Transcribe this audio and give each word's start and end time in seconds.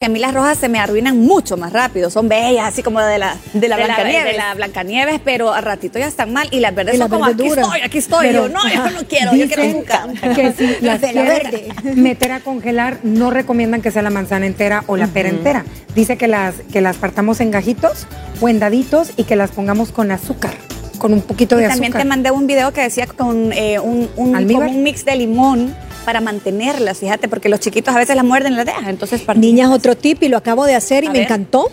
Que 0.00 0.06
a 0.06 0.10
mí 0.10 0.20
las 0.20 0.32
rojas 0.32 0.56
se 0.56 0.68
me 0.68 0.78
arruinan 0.78 1.18
mucho 1.18 1.56
más 1.56 1.72
rápido, 1.72 2.08
son 2.08 2.28
bellas, 2.28 2.68
así 2.68 2.84
como 2.84 3.00
de 3.00 3.18
la, 3.18 3.36
De 3.52 3.66
la 3.66 3.76
de 3.76 3.82
Blancanieves. 3.82 4.24
de 4.26 4.38
la 4.38 4.54
Blancanieves, 4.54 5.20
pero 5.24 5.52
al 5.52 5.64
ratito 5.64 5.98
ya 5.98 6.06
están 6.06 6.32
mal 6.32 6.46
y 6.52 6.60
las 6.60 6.72
verdes 6.72 6.94
Y 6.94 6.98
son 6.98 7.08
como 7.10 7.24
aquí 7.24 7.48
estoy, 7.48 7.80
aquí 7.80 7.98
estoy. 7.98 8.26
Pero, 8.28 8.46
yo 8.46 8.48
no, 8.48 8.68
yo 8.68 8.90
no 8.90 9.08
quiero, 9.08 9.34
yo 9.34 9.48
quiero 9.48 9.64
azúcar. 9.64 10.34
Que 10.36 10.52
si 10.56 10.84
las 10.86 11.00
De 11.00 11.12
la 11.12 11.22
verde. 11.24 11.66
meter 11.96 12.30
a 12.30 12.38
congelar, 12.38 13.00
no 13.02 13.30
recomiendan 13.30 13.82
que 13.82 13.90
sea 13.90 14.02
la 14.02 14.10
manzana 14.10 14.46
entera 14.46 14.84
o 14.86 14.96
la 14.96 15.08
pera 15.08 15.30
entera. 15.30 15.64
Dice 15.96 16.16
que 16.16 16.28
las, 16.28 16.54
que 16.72 16.80
las 16.80 16.96
partamos 16.96 17.40
en 17.40 17.50
gajitos 17.50 18.06
o 18.40 18.48
en 18.48 18.60
daditos 18.60 19.10
y 19.16 19.24
que 19.24 19.34
las 19.34 19.50
pongamos 19.50 19.90
con 19.90 20.12
azúcar, 20.12 20.54
con 20.98 21.12
un 21.12 21.22
poquito 21.22 21.56
de 21.56 21.66
también 21.66 21.86
azúcar. 21.86 22.02
te 22.02 22.08
mandé 22.08 22.30
un 22.30 22.46
video 22.46 22.72
que 22.72 22.82
decía 22.82 23.08
con 23.08 23.52
eh, 23.52 23.80
un, 23.80 24.08
un, 24.14 24.36
un 24.36 24.82
mix 24.84 25.04
de 25.04 25.16
limón 25.16 25.74
para 26.08 26.22
mantenerlas, 26.22 26.96
fíjate, 27.00 27.28
porque 27.28 27.50
los 27.50 27.60
chiquitos 27.60 27.94
a 27.94 27.98
veces 27.98 28.16
las 28.16 28.24
muerden 28.24 28.54
y 28.54 28.56
las 28.56 28.64
dejan, 28.64 28.88
entonces 28.88 29.20
para 29.20 29.38
Niñas, 29.38 29.70
otro 29.70 29.94
tip 29.94 30.22
y 30.22 30.28
lo 30.28 30.38
acabo 30.38 30.64
de 30.64 30.74
hacer 30.74 31.04
y 31.04 31.08
A 31.08 31.10
me 31.10 31.18
ver. 31.18 31.26
encantó. 31.26 31.68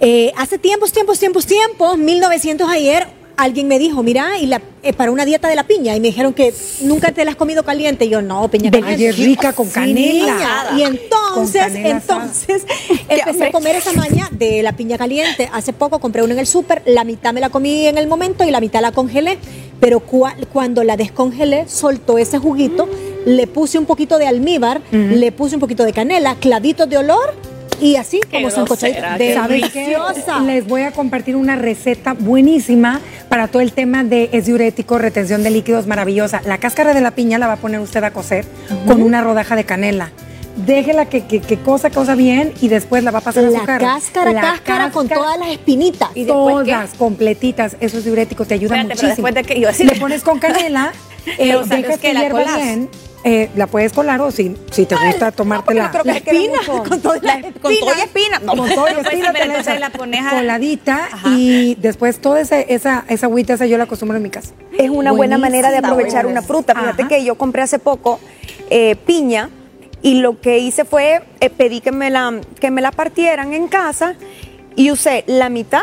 Eh, 0.00 0.32
hace 0.36 0.58
tiempos, 0.58 0.90
tiempos, 0.92 1.20
tiempos, 1.20 1.46
tiempos, 1.46 1.96
1900 1.96 2.68
ayer, 2.68 3.06
alguien 3.36 3.68
me 3.68 3.78
dijo, 3.78 4.02
mira, 4.02 4.38
y 4.40 4.46
la, 4.46 4.60
eh, 4.82 4.92
para 4.92 5.12
una 5.12 5.24
dieta 5.24 5.46
de 5.48 5.54
la 5.54 5.62
piña, 5.68 5.94
y 5.94 6.00
me 6.00 6.08
dijeron 6.08 6.32
que 6.34 6.52
nunca 6.80 7.12
te 7.12 7.24
la 7.24 7.30
has 7.30 7.36
comido 7.36 7.62
caliente. 7.64 8.06
Y 8.06 8.08
yo, 8.08 8.22
no, 8.22 8.50
piña 8.50 8.70
Ve- 8.72 8.80
caliente. 8.80 9.08
Es 9.08 9.18
rica 9.18 9.52
con 9.52 9.68
canela. 9.70 10.72
Y 10.76 10.82
entonces, 10.82 11.62
canela 11.62 11.90
entonces, 11.90 12.66
empecé 13.08 13.44
a 13.44 13.52
comer 13.52 13.76
esa 13.76 13.92
maña 13.92 14.28
de 14.32 14.64
la 14.64 14.72
piña 14.72 14.98
caliente. 14.98 15.48
Hace 15.52 15.72
poco 15.72 16.00
compré 16.00 16.24
una 16.24 16.32
en 16.32 16.40
el 16.40 16.46
súper, 16.48 16.82
la 16.86 17.04
mitad 17.04 17.32
me 17.32 17.40
la 17.40 17.50
comí 17.50 17.86
en 17.86 17.98
el 17.98 18.08
momento 18.08 18.42
y 18.42 18.50
la 18.50 18.58
mitad 18.60 18.80
la 18.80 18.90
congelé. 18.90 19.38
Pero 19.78 20.00
cua- 20.04 20.34
cuando 20.54 20.82
la 20.84 20.96
descongelé, 20.96 21.68
soltó 21.68 22.16
ese 22.16 22.38
juguito, 22.38 22.88
le 23.26 23.46
puse 23.46 23.78
un 23.78 23.84
poquito 23.84 24.16
de 24.18 24.26
almíbar, 24.26 24.80
le 24.90 25.30
puse 25.32 25.56
un 25.56 25.60
poquito 25.60 25.84
de 25.84 25.92
canela, 25.92 26.36
clavitos 26.36 26.88
de 26.88 26.96
olor 26.96 27.34
y 27.78 27.96
así 27.96 28.20
Qué 28.30 28.38
como 28.38 28.48
sancochadito. 28.50 29.00
grosera, 29.00 29.18
qué 29.18 29.34
¿Sabes 29.34 29.70
qué? 29.70 29.80
Deliciosa. 29.80 30.40
Les 30.40 30.66
voy 30.66 30.82
a 30.82 30.92
compartir 30.92 31.36
una 31.36 31.56
receta 31.56 32.14
buenísima 32.18 33.00
para 33.28 33.48
todo 33.48 33.60
el 33.60 33.72
tema 33.72 34.02
de 34.04 34.30
es 34.32 34.46
diurético, 34.46 34.96
retención 34.96 35.42
de 35.42 35.50
líquidos, 35.50 35.86
maravillosa. 35.86 36.40
La 36.46 36.56
cáscara 36.56 36.94
de 36.94 37.02
la 37.02 37.10
piña 37.10 37.36
la 37.38 37.46
va 37.48 37.54
a 37.54 37.56
poner 37.58 37.80
usted 37.80 38.02
a 38.04 38.12
cocer 38.12 38.46
con 38.86 39.02
una 39.02 39.20
rodaja 39.22 39.56
de 39.56 39.64
canela. 39.64 40.10
Déjela 40.64 41.04
que, 41.04 41.26
que, 41.26 41.40
que 41.42 41.58
cosa, 41.58 41.90
cosa 41.90 42.14
bien 42.14 42.54
y 42.62 42.68
después 42.68 43.04
la 43.04 43.10
va 43.10 43.18
a 43.18 43.20
pasar 43.20 43.44
a 43.44 43.50
La 43.50 43.58
azúcar. 43.58 43.78
cáscara, 43.78 44.32
La 44.32 44.40
cáscara 44.40 44.90
con 44.90 45.06
cáscara, 45.06 45.20
todas 45.26 45.38
las 45.38 45.48
espinitas. 45.50 46.08
Y. 46.14 46.24
Todas, 46.24 46.94
completitas. 46.94 47.76
Eso 47.80 47.98
es 47.98 48.04
diurético, 48.06 48.46
te 48.46 48.54
ayuda 48.54 48.76
Espérate, 48.76 48.94
pero 48.96 49.08
muchísimo. 49.08 49.26
después 49.26 49.34
de 49.34 49.52
que- 49.54 49.60
iba 49.60 49.68
a 49.68 49.72
decir- 49.72 49.84
Le 49.92 50.00
pones 50.00 50.22
con 50.22 50.38
canela, 50.38 50.92
eh, 51.26 51.34
Pero, 51.36 51.64
dejas 51.66 51.90
es 51.90 51.98
que 52.00 52.08
que 52.08 52.14
la 52.14 52.20
hierva 52.22 52.42
colas. 52.42 52.56
bien. 52.56 52.88
Eh, 53.24 53.50
la 53.56 53.66
puedes 53.66 53.92
colar 53.92 54.20
o 54.20 54.30
si, 54.30 54.56
si 54.70 54.86
te 54.86 54.94
gusta 54.94 55.32
tomártela. 55.32 55.90
que 55.90 56.00
La 56.04 56.16
espina, 56.16 56.58
con 56.88 57.00
todas 57.00 57.22
las 57.22 57.42
La- 57.42 57.52
Con 57.52 57.60
todo 57.60 57.70
y 57.72 57.74
espinas. 57.74 57.98
espina. 58.04 58.38
No, 58.40 58.56
con 58.56 58.68
no 58.68 58.74
puedes 58.74 58.98
espina 58.98 59.32
te 59.32 59.38
la 59.38 59.44
entonces 59.44 59.66
echas 59.74 59.80
la 59.80 59.90
pones 59.90 60.24
a... 60.24 60.30
coladita 60.30 61.08
Ajá. 61.12 61.28
y 61.30 61.74
después 61.76 62.20
toda 62.20 62.40
esa, 62.40 62.60
esa, 62.60 63.04
esa 63.08 63.26
agüita 63.26 63.54
esa 63.54 63.66
yo 63.66 63.78
la 63.78 63.84
acostumbro 63.84 64.16
en 64.16 64.22
mi 64.22 64.30
casa. 64.30 64.52
Es 64.78 64.90
una 64.90 65.12
buena 65.12 65.38
manera 65.38 65.70
de 65.70 65.78
aprovechar 65.78 66.26
una 66.26 66.42
fruta. 66.42 66.74
Fíjate 66.74 67.02
Ajá. 67.02 67.08
que 67.08 67.24
yo 67.24 67.34
compré 67.36 67.62
hace 67.62 67.78
poco 67.78 68.20
eh, 68.70 68.94
piña 68.94 69.50
y 70.02 70.20
lo 70.20 70.40
que 70.40 70.58
hice 70.58 70.84
fue 70.84 71.22
eh, 71.40 71.50
pedí 71.50 71.80
que 71.80 71.90
me, 71.92 72.10
la, 72.10 72.40
que 72.60 72.70
me 72.70 72.80
la 72.80 72.92
partieran 72.92 73.54
en 73.54 73.66
casa 73.66 74.14
y 74.76 74.90
usé 74.92 75.24
la 75.26 75.48
mitad 75.48 75.82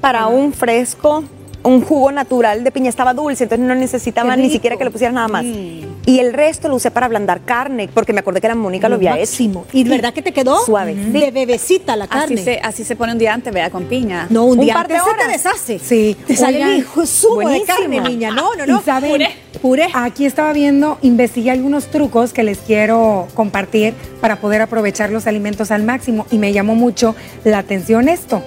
para 0.00 0.26
un 0.28 0.52
fresco, 0.52 1.24
un 1.66 1.82
jugo 1.82 2.12
natural 2.12 2.64
de 2.64 2.70
piña. 2.70 2.88
Estaba 2.88 3.14
dulce, 3.14 3.44
entonces 3.44 3.66
no 3.66 3.74
necesitaba 3.74 4.36
ni 4.36 4.50
siquiera 4.50 4.76
que 4.76 4.84
le 4.84 4.90
pusieras 4.90 5.14
nada 5.14 5.28
más. 5.28 5.44
Y 5.44 6.20
el 6.20 6.32
resto 6.32 6.68
lo 6.68 6.76
usé 6.76 6.90
para 6.92 7.06
ablandar 7.06 7.40
carne, 7.44 7.88
porque 7.92 8.12
me 8.12 8.20
acordé 8.20 8.40
que 8.40 8.46
la 8.48 8.54
Mónica 8.54 8.88
lo 8.88 8.94
había 8.94 9.18
hecho. 9.18 9.64
¿Y 9.72 9.82
de 9.84 9.90
verdad 9.90 10.14
que 10.14 10.22
te 10.22 10.32
quedó? 10.32 10.64
Suave. 10.64 10.94
De 10.94 11.30
bebecita 11.32 11.96
la 11.96 12.06
carne. 12.06 12.36
Así 12.36 12.44
se, 12.44 12.60
así 12.60 12.84
se 12.84 12.94
pone 12.94 13.12
un 13.12 13.18
día 13.18 13.34
antes, 13.34 13.52
vea, 13.52 13.70
con 13.70 13.84
piña. 13.84 14.26
No, 14.30 14.44
un, 14.44 14.58
Un 14.58 14.64
día 14.64 14.74
par 14.74 14.86
de 14.88 14.94
antes 14.94 15.12
se 15.12 15.16
te 15.18 15.24
horas. 15.24 15.42
deshace. 15.42 15.78
Sí. 15.80 16.16
Te 16.26 16.36
sale 16.36 16.62
el 16.62 16.78
hijo 16.78 17.04
zumo 17.06 17.48
de 17.48 17.62
carne, 17.62 18.00
niña. 18.00 18.30
No, 18.30 18.54
no, 18.54 18.66
no. 18.66 18.82
Saben, 18.82 19.10
Puré. 19.10 19.30
Puré. 19.60 19.88
Aquí 19.94 20.26
estaba 20.26 20.52
viendo, 20.52 20.98
investigué 21.02 21.50
algunos 21.50 21.86
trucos 21.86 22.32
que 22.32 22.44
les 22.44 22.58
quiero 22.58 23.26
compartir 23.34 23.94
para 24.20 24.36
poder 24.36 24.62
aprovechar 24.62 25.10
los 25.10 25.26
alimentos 25.26 25.70
al 25.72 25.82
máximo 25.82 26.26
y 26.30 26.38
me 26.38 26.52
llamó 26.52 26.76
mucho 26.76 27.16
la 27.44 27.58
atención 27.58 28.08
esto. 28.08 28.42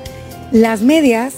Las 0.51 0.81
medias 0.81 1.33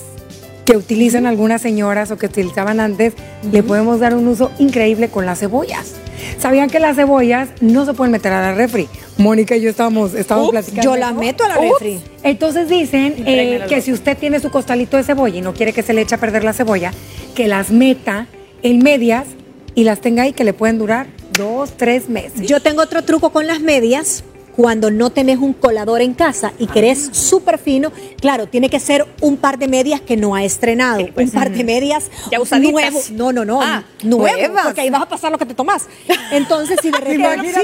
que 0.65 0.77
utilizan 0.77 1.25
algunas 1.25 1.61
señoras 1.61 2.11
o 2.11 2.17
que 2.17 2.27
utilizaban 2.27 2.79
antes, 2.79 3.13
le 3.51 3.63
podemos 3.63 3.99
dar 3.99 4.15
un 4.15 4.27
uso 4.27 4.51
increíble 4.59 5.09
con 5.09 5.25
las 5.25 5.39
cebollas. 5.39 5.93
¿Sabían 6.37 6.69
que 6.69 6.79
las 6.79 6.95
cebollas 6.95 7.49
no 7.61 7.85
se 7.85 7.93
pueden 7.93 8.11
meter 8.11 8.31
a 8.31 8.41
la 8.41 8.53
refri? 8.53 8.87
Mónica 9.17 9.55
y 9.55 9.61
yo 9.61 9.69
estábamos, 9.69 10.13
estábamos 10.13 10.51
platicando. 10.51 10.83
Yo 10.83 10.95
la 10.95 11.13
meto 11.13 11.43
a 11.43 11.47
la 11.49 11.59
Ups. 11.59 11.79
refri. 11.79 11.99
Entonces 12.23 12.69
dicen 12.69 13.15
eh, 13.25 13.65
que 13.67 13.81
si 13.81 13.91
usted 13.91 14.17
tiene 14.17 14.39
su 14.39 14.51
costalito 14.51 14.97
de 14.97 15.03
cebolla 15.03 15.37
y 15.37 15.41
no 15.41 15.53
quiere 15.53 15.73
que 15.73 15.83
se 15.83 15.93
le 15.93 16.01
eche 16.01 16.15
a 16.15 16.19
perder 16.19 16.43
la 16.43 16.53
cebolla, 16.53 16.93
que 17.35 17.47
las 17.47 17.71
meta 17.71 18.27
en 18.63 18.79
medias 18.83 19.25
y 19.73 19.83
las 19.83 20.01
tenga 20.01 20.23
ahí 20.23 20.33
que 20.33 20.43
le 20.43 20.53
pueden 20.53 20.77
durar 20.77 21.07
dos, 21.33 21.71
tres 21.77 22.09
meses. 22.09 22.41
Yo 22.47 22.61
tengo 22.61 22.81
otro 22.81 23.03
truco 23.03 23.31
con 23.31 23.47
las 23.47 23.61
medias. 23.61 24.23
Cuando 24.55 24.91
no 24.91 25.09
tenés 25.09 25.39
un 25.39 25.53
colador 25.53 26.01
en 26.01 26.13
casa 26.13 26.51
y 26.59 26.67
querés 26.67 27.09
súper 27.13 27.57
fino, 27.57 27.91
claro, 28.19 28.47
tiene 28.47 28.69
que 28.69 28.79
ser 28.79 29.05
un 29.21 29.37
par 29.37 29.57
de 29.57 29.67
medias 29.67 30.01
que 30.01 30.17
no 30.17 30.35
ha 30.35 30.43
estrenado. 30.43 30.99
un 31.15 31.31
par 31.31 31.51
de 31.51 31.63
medias 31.63 32.09
Ya 32.31 32.39
usaditas. 32.41 32.71
nuevo. 32.73 32.99
No, 33.11 33.31
no, 33.31 33.45
no. 33.45 33.61
Ah, 33.61 33.83
nuevo, 34.03 34.25
nuevas. 34.37 34.65
porque 34.65 34.81
ahí 34.81 34.89
vas 34.89 35.01
a 35.03 35.09
pasar 35.09 35.31
lo 35.31 35.37
que 35.37 35.45
te 35.45 35.53
tomás. 35.53 35.87
Entonces, 36.31 36.77
si 36.81 36.91
de 36.91 36.97
repente. 36.99 37.53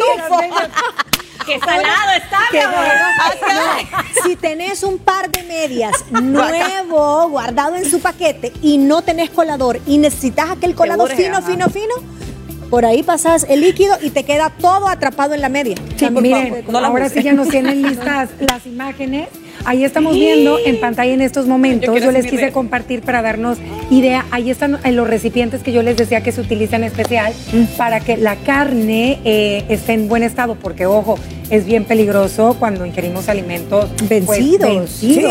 ¡Qué 1.46 1.59
salado 1.59 2.12
está, 2.18 2.40
no, 3.54 4.22
si 4.24 4.36
tenés 4.36 4.84
un 4.84 4.98
par 4.98 5.31
de 5.31 5.44
medias 5.44 5.94
nuevo 6.12 7.30
guardado 7.30 7.75
en 7.78 7.90
su 7.90 8.02
paquete 8.02 8.52
y 8.62 8.78
no 8.78 9.02
tenés 9.02 9.30
colador 9.30 9.80
y 9.88 9.98
necesitas 9.98 10.50
aquel 10.52 10.75
colador 10.75 11.09
fino, 11.16 11.42
fino, 11.42 11.69
fino, 11.69 11.96
por 12.70 12.86
ahí 12.86 13.04
pasas 13.04 13.46
el 13.50 13.62
líquido 13.62 13.96
y 14.02 14.10
te 14.10 14.24
queda 14.24 14.52
todo 14.60 14.88
atrapado 14.88 15.34
en 15.34 15.42
la 15.42 15.50
media. 15.50 15.76
Sí, 15.96 16.08
Por 16.08 16.22
miren, 16.22 16.66
no 16.70 16.80
ahora 16.80 17.10
sí 17.10 17.24
ya 17.24 17.34
nos 17.34 17.50
tienen 17.50 17.82
listas 17.82 18.30
las 18.40 18.66
imágenes. 18.66 19.30
Ahí 19.66 19.84
estamos 19.84 20.14
viendo 20.14 20.60
en 20.60 20.80
pantalla 20.80 21.12
en 21.12 21.22
estos 21.22 21.48
momentos. 21.48 22.00
Yo 22.02 22.12
les 22.12 22.28
quise 22.28 22.52
compartir 22.52 23.02
para 23.02 23.22
darnos 23.22 23.58
idea. 23.90 24.26
Ahí 24.32 24.50
están 24.50 24.80
en 24.84 24.96
los 24.96 25.08
recipientes 25.08 25.64
que 25.64 25.72
yo 25.72 25.82
les 25.84 25.98
decía 25.98 26.22
que 26.22 26.32
se 26.32 26.42
utilizan 26.42 26.84
especial 26.84 27.34
para 27.76 28.00
que 28.00 28.18
la 28.18 28.36
carne 28.38 29.20
eh, 29.26 29.66
esté 29.68 29.94
en 29.94 30.08
buen 30.08 30.24
estado, 30.24 30.56
porque 30.56 30.86
ojo, 30.86 31.18
es 31.50 31.66
bien 31.66 31.86
peligroso 31.86 32.56
cuando 32.60 32.86
ingerimos 32.86 33.30
alimentos 33.30 33.90
pues, 34.08 34.10
Vencidos. 34.10 34.90
Sí. 34.90 35.26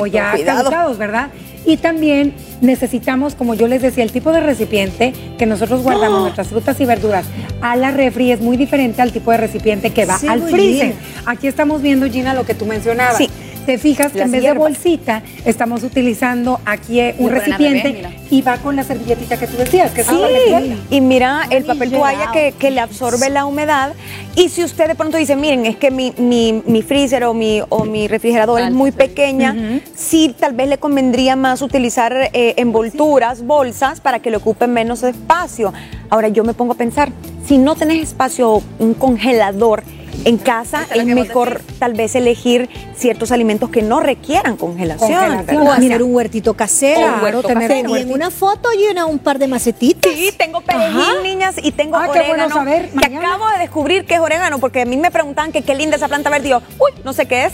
o 0.00 0.06
ya 0.06 0.32
Cuidado. 0.32 0.94
¿verdad? 0.96 1.28
Y 1.64 1.76
también 1.76 2.32
necesitamos, 2.60 3.34
como 3.34 3.54
yo 3.54 3.66
les 3.68 3.82
decía, 3.82 4.02
el 4.04 4.12
tipo 4.12 4.32
de 4.32 4.40
recipiente 4.40 5.12
que 5.38 5.46
nosotros 5.46 5.82
guardamos 5.82 6.20
nuestras 6.22 6.48
frutas 6.48 6.80
y 6.80 6.84
verduras 6.86 7.26
a 7.60 7.76
la 7.76 7.90
refri 7.90 8.32
es 8.32 8.40
muy 8.40 8.56
diferente 8.56 9.02
al 9.02 9.12
tipo 9.12 9.30
de 9.30 9.36
recipiente 9.36 9.90
que 9.90 10.04
va 10.06 10.18
Sí, 10.18 10.26
al 10.28 10.42
freezer. 10.42 10.86
bien. 10.88 10.94
Aquí 11.26 11.46
estamos 11.46 11.82
viendo, 11.82 12.06
Gina, 12.08 12.34
lo 12.34 12.44
que 12.44 12.54
tú 12.54 12.64
mencionabas. 12.66 13.18
Sí. 13.18 13.28
Te 13.68 13.76
fijas 13.76 14.12
que 14.12 14.22
en 14.22 14.30
vez 14.30 14.40
hierbas. 14.40 14.54
de 14.54 14.58
bolsita 14.70 15.22
estamos 15.44 15.82
utilizando 15.82 16.58
aquí 16.64 17.00
eh, 17.00 17.14
un 17.18 17.28
recipiente 17.28 17.92
bebé, 17.92 18.18
y 18.30 18.40
va 18.40 18.56
con 18.56 18.76
la 18.76 18.82
servilletita 18.82 19.38
que 19.38 19.46
tú 19.46 19.58
decías, 19.58 19.90
que 19.90 20.00
es 20.00 20.06
Sí, 20.06 20.16
de 20.16 20.78
y 20.88 21.02
mira 21.02 21.42
el 21.50 21.66
papel 21.66 21.90
toalla 21.90 22.30
que, 22.32 22.54
que 22.58 22.70
le 22.70 22.80
absorbe 22.80 23.28
la 23.28 23.44
humedad. 23.44 23.92
Y 24.36 24.48
si 24.48 24.64
usted 24.64 24.88
de 24.88 24.94
pronto 24.94 25.18
dice, 25.18 25.36
miren, 25.36 25.66
es 25.66 25.76
que 25.76 25.90
mi, 25.90 26.14
mi, 26.16 26.62
mi 26.64 26.80
freezer 26.80 27.24
o 27.24 27.34
mi, 27.34 27.60
o 27.68 27.84
mi 27.84 28.08
refrigerador 28.08 28.62
es 28.62 28.72
muy 28.72 28.90
pequeña, 28.90 29.82
sí, 29.94 30.34
tal 30.40 30.54
vez 30.54 30.66
le 30.70 30.78
convendría 30.78 31.36
más 31.36 31.60
utilizar 31.60 32.30
eh, 32.32 32.54
envolturas, 32.56 33.42
bolsas, 33.42 34.00
para 34.00 34.20
que 34.20 34.30
le 34.30 34.38
ocupen 34.38 34.72
menos 34.72 35.02
espacio. 35.02 35.74
Ahora 36.08 36.28
yo 36.28 36.42
me 36.42 36.54
pongo 36.54 36.72
a 36.72 36.76
pensar, 36.76 37.12
si 37.46 37.58
no 37.58 37.74
tenés 37.74 38.02
espacio, 38.02 38.62
un 38.78 38.94
congelador, 38.94 39.82
en 40.24 40.36
casa 40.38 40.86
es 40.94 41.04
mejor 41.06 41.60
tal 41.78 41.94
vez 41.94 42.14
elegir 42.14 42.68
ciertos 42.96 43.30
alimentos 43.32 43.70
que 43.70 43.82
no 43.82 44.00
requieran 44.00 44.56
congelación. 44.56 45.12
Congelación. 45.12 45.62
O 45.66 45.70
hacer 45.72 45.82
Mira. 45.82 46.04
un 46.04 46.14
huertito 46.14 46.54
casero. 46.54 47.00
O 47.00 47.14
un 47.16 47.22
huerto 47.22 47.42
tener 47.42 47.68
casero. 47.68 47.96
y 47.96 48.00
en 48.00 48.12
una 48.12 48.30
foto 48.30 48.68
y 48.72 48.90
una, 48.90 49.06
un 49.06 49.18
par 49.18 49.38
de 49.38 49.46
macetitas. 49.48 50.12
Sí, 50.12 50.30
tengo 50.36 50.60
perejil, 50.60 51.00
Ajá. 51.00 51.22
niñas, 51.22 51.54
y 51.62 51.72
tengo 51.72 51.96
Ah, 51.96 52.04
qué 52.12 52.18
bueno 52.20 52.44
orégano. 52.44 52.54
saber, 52.54 52.88
que 52.90 52.94
mañana. 52.96 53.28
acabo 53.34 53.48
de 53.50 53.58
descubrir 53.58 54.04
que 54.04 54.14
es 54.14 54.20
orégano, 54.20 54.58
porque 54.58 54.82
a 54.82 54.84
mí 54.84 54.96
me 54.96 55.10
preguntaban 55.10 55.52
que 55.52 55.62
qué 55.62 55.74
linda 55.74 55.96
esa 55.96 56.08
planta 56.08 56.30
verde. 56.30 56.48
Y 56.48 56.50
yo, 56.50 56.62
uy, 56.78 56.90
no 57.04 57.12
sé 57.12 57.26
qué 57.26 57.44
es. 57.46 57.52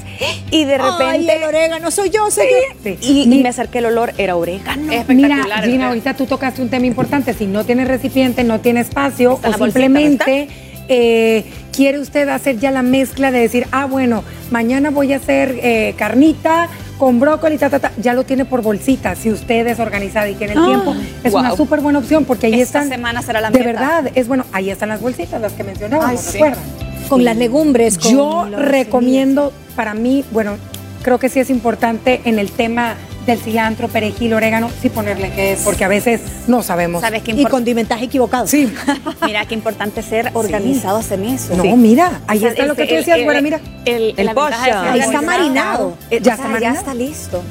Y 0.50 0.64
de 0.64 0.74
Ay, 0.76 0.80
repente. 0.80 1.36
el 1.36 1.44
orégano, 1.44 1.90
soy 1.90 2.10
yo, 2.10 2.28
yo. 2.28 2.30
Sí. 2.30 2.98
y, 3.02 3.42
me 3.42 3.48
acerqué 3.50 3.78
el 3.78 3.86
olor, 3.86 4.12
era 4.18 4.36
orégano. 4.36 4.90
Es 4.92 5.06
Mira, 5.08 5.28
espectacular. 5.28 5.64
Gina, 5.64 5.74
el- 5.84 5.88
ahorita 5.88 6.14
tú 6.14 6.26
tocaste 6.26 6.62
un 6.62 6.70
tema 6.70 6.86
importante. 6.86 7.34
Si 7.34 7.46
no 7.46 7.64
tiene 7.64 7.84
recipiente, 7.84 8.42
no 8.44 8.60
tiene 8.60 8.80
espacio 8.80 9.34
Está 9.34 9.48
o 9.50 9.58
bolsita, 9.58 9.80
simplemente 9.80 10.48
eh, 10.88 11.44
quiere 11.72 11.98
usted 11.98 12.28
hacer 12.28 12.58
ya 12.58 12.70
la 12.70 12.82
mezcla 12.82 13.30
de 13.30 13.40
decir, 13.40 13.66
ah, 13.72 13.86
bueno, 13.86 14.22
mañana 14.50 14.90
voy 14.90 15.12
a 15.12 15.16
hacer 15.16 15.58
eh, 15.62 15.94
carnita 15.96 16.68
con 16.98 17.18
brócoli, 17.18 17.58
ta, 17.58 17.70
ta, 17.70 17.78
ta, 17.80 17.92
ya 18.00 18.14
lo 18.14 18.24
tiene 18.24 18.44
por 18.44 18.62
bolsita. 18.62 19.14
Si 19.16 19.30
usted 19.30 19.66
es 19.66 19.80
organizada 19.80 20.28
y 20.28 20.34
tiene 20.34 20.52
el 20.52 20.58
Ah, 20.60 20.66
tiempo, 20.66 20.94
es 21.24 21.32
wow. 21.32 21.40
una 21.40 21.56
súper 21.56 21.80
buena 21.80 21.98
opción 21.98 22.24
porque 22.24 22.46
ahí 22.46 22.54
Esta 22.60 22.80
están. 22.82 22.88
semana 22.88 23.20
será 23.22 23.40
la 23.40 23.50
De 23.50 23.58
meta. 23.58 23.72
verdad, 23.72 24.12
es 24.14 24.28
bueno, 24.28 24.44
ahí 24.52 24.70
están 24.70 24.90
las 24.90 25.00
bolsitas, 25.00 25.40
las 25.40 25.52
que 25.54 25.64
mencionábamos, 25.64 26.10
Ay, 26.10 26.18
sí. 26.18 26.32
¿recuerdan? 26.34 26.62
con 27.08 27.24
las 27.24 27.36
legumbres. 27.36 27.98
Con 27.98 28.12
Yo 28.12 28.46
recomiendo, 28.56 29.52
para 29.76 29.92
mí, 29.94 30.24
bueno, 30.30 30.56
creo 31.02 31.18
que 31.18 31.28
sí 31.28 31.40
es 31.40 31.50
importante 31.50 32.20
en 32.24 32.38
el 32.38 32.50
tema 32.50 32.94
del 33.26 33.38
cilantro, 33.38 33.88
perejil, 33.88 34.34
orégano, 34.34 34.70
sí 34.82 34.88
ponerle 34.90 35.30
que 35.32 35.52
es, 35.52 35.60
porque 35.60 35.84
a 35.84 35.88
veces 35.88 36.20
no 36.46 36.62
sabemos. 36.62 37.00
¿Sabes 37.00 37.22
qué 37.22 37.30
Y 37.32 37.36
importa? 37.36 37.50
condimentaje 37.50 38.04
equivocado. 38.04 38.46
Sí. 38.46 38.72
Mira, 39.24 39.46
qué 39.46 39.54
importante 39.54 40.02
ser 40.02 40.30
organizados 40.34 41.10
en 41.10 41.24
eso. 41.24 41.56
No, 41.56 41.76
mira, 41.76 42.20
ahí 42.26 42.38
O 42.38 42.40
sea, 42.42 42.50
está 42.50 42.66
lo 42.66 42.74
que 42.74 42.82
el- 42.82 42.88
tú 42.88 42.94
decías, 42.96 43.18
el- 43.18 43.24
güera, 43.24 43.40
mira. 43.40 43.60
El, 43.84 44.14
El 44.16 44.28
ser 44.28 44.72
Ahí 44.74 45.00
está 45.00 45.18
organizado. 45.20 45.22
marinado. 45.22 45.96
Eh, 46.10 46.20
Ya 46.22 46.34
está 46.34 46.48
marinado. 46.48 46.74
Ya 46.74 46.80
está 46.80 46.94
listo. 46.94 47.42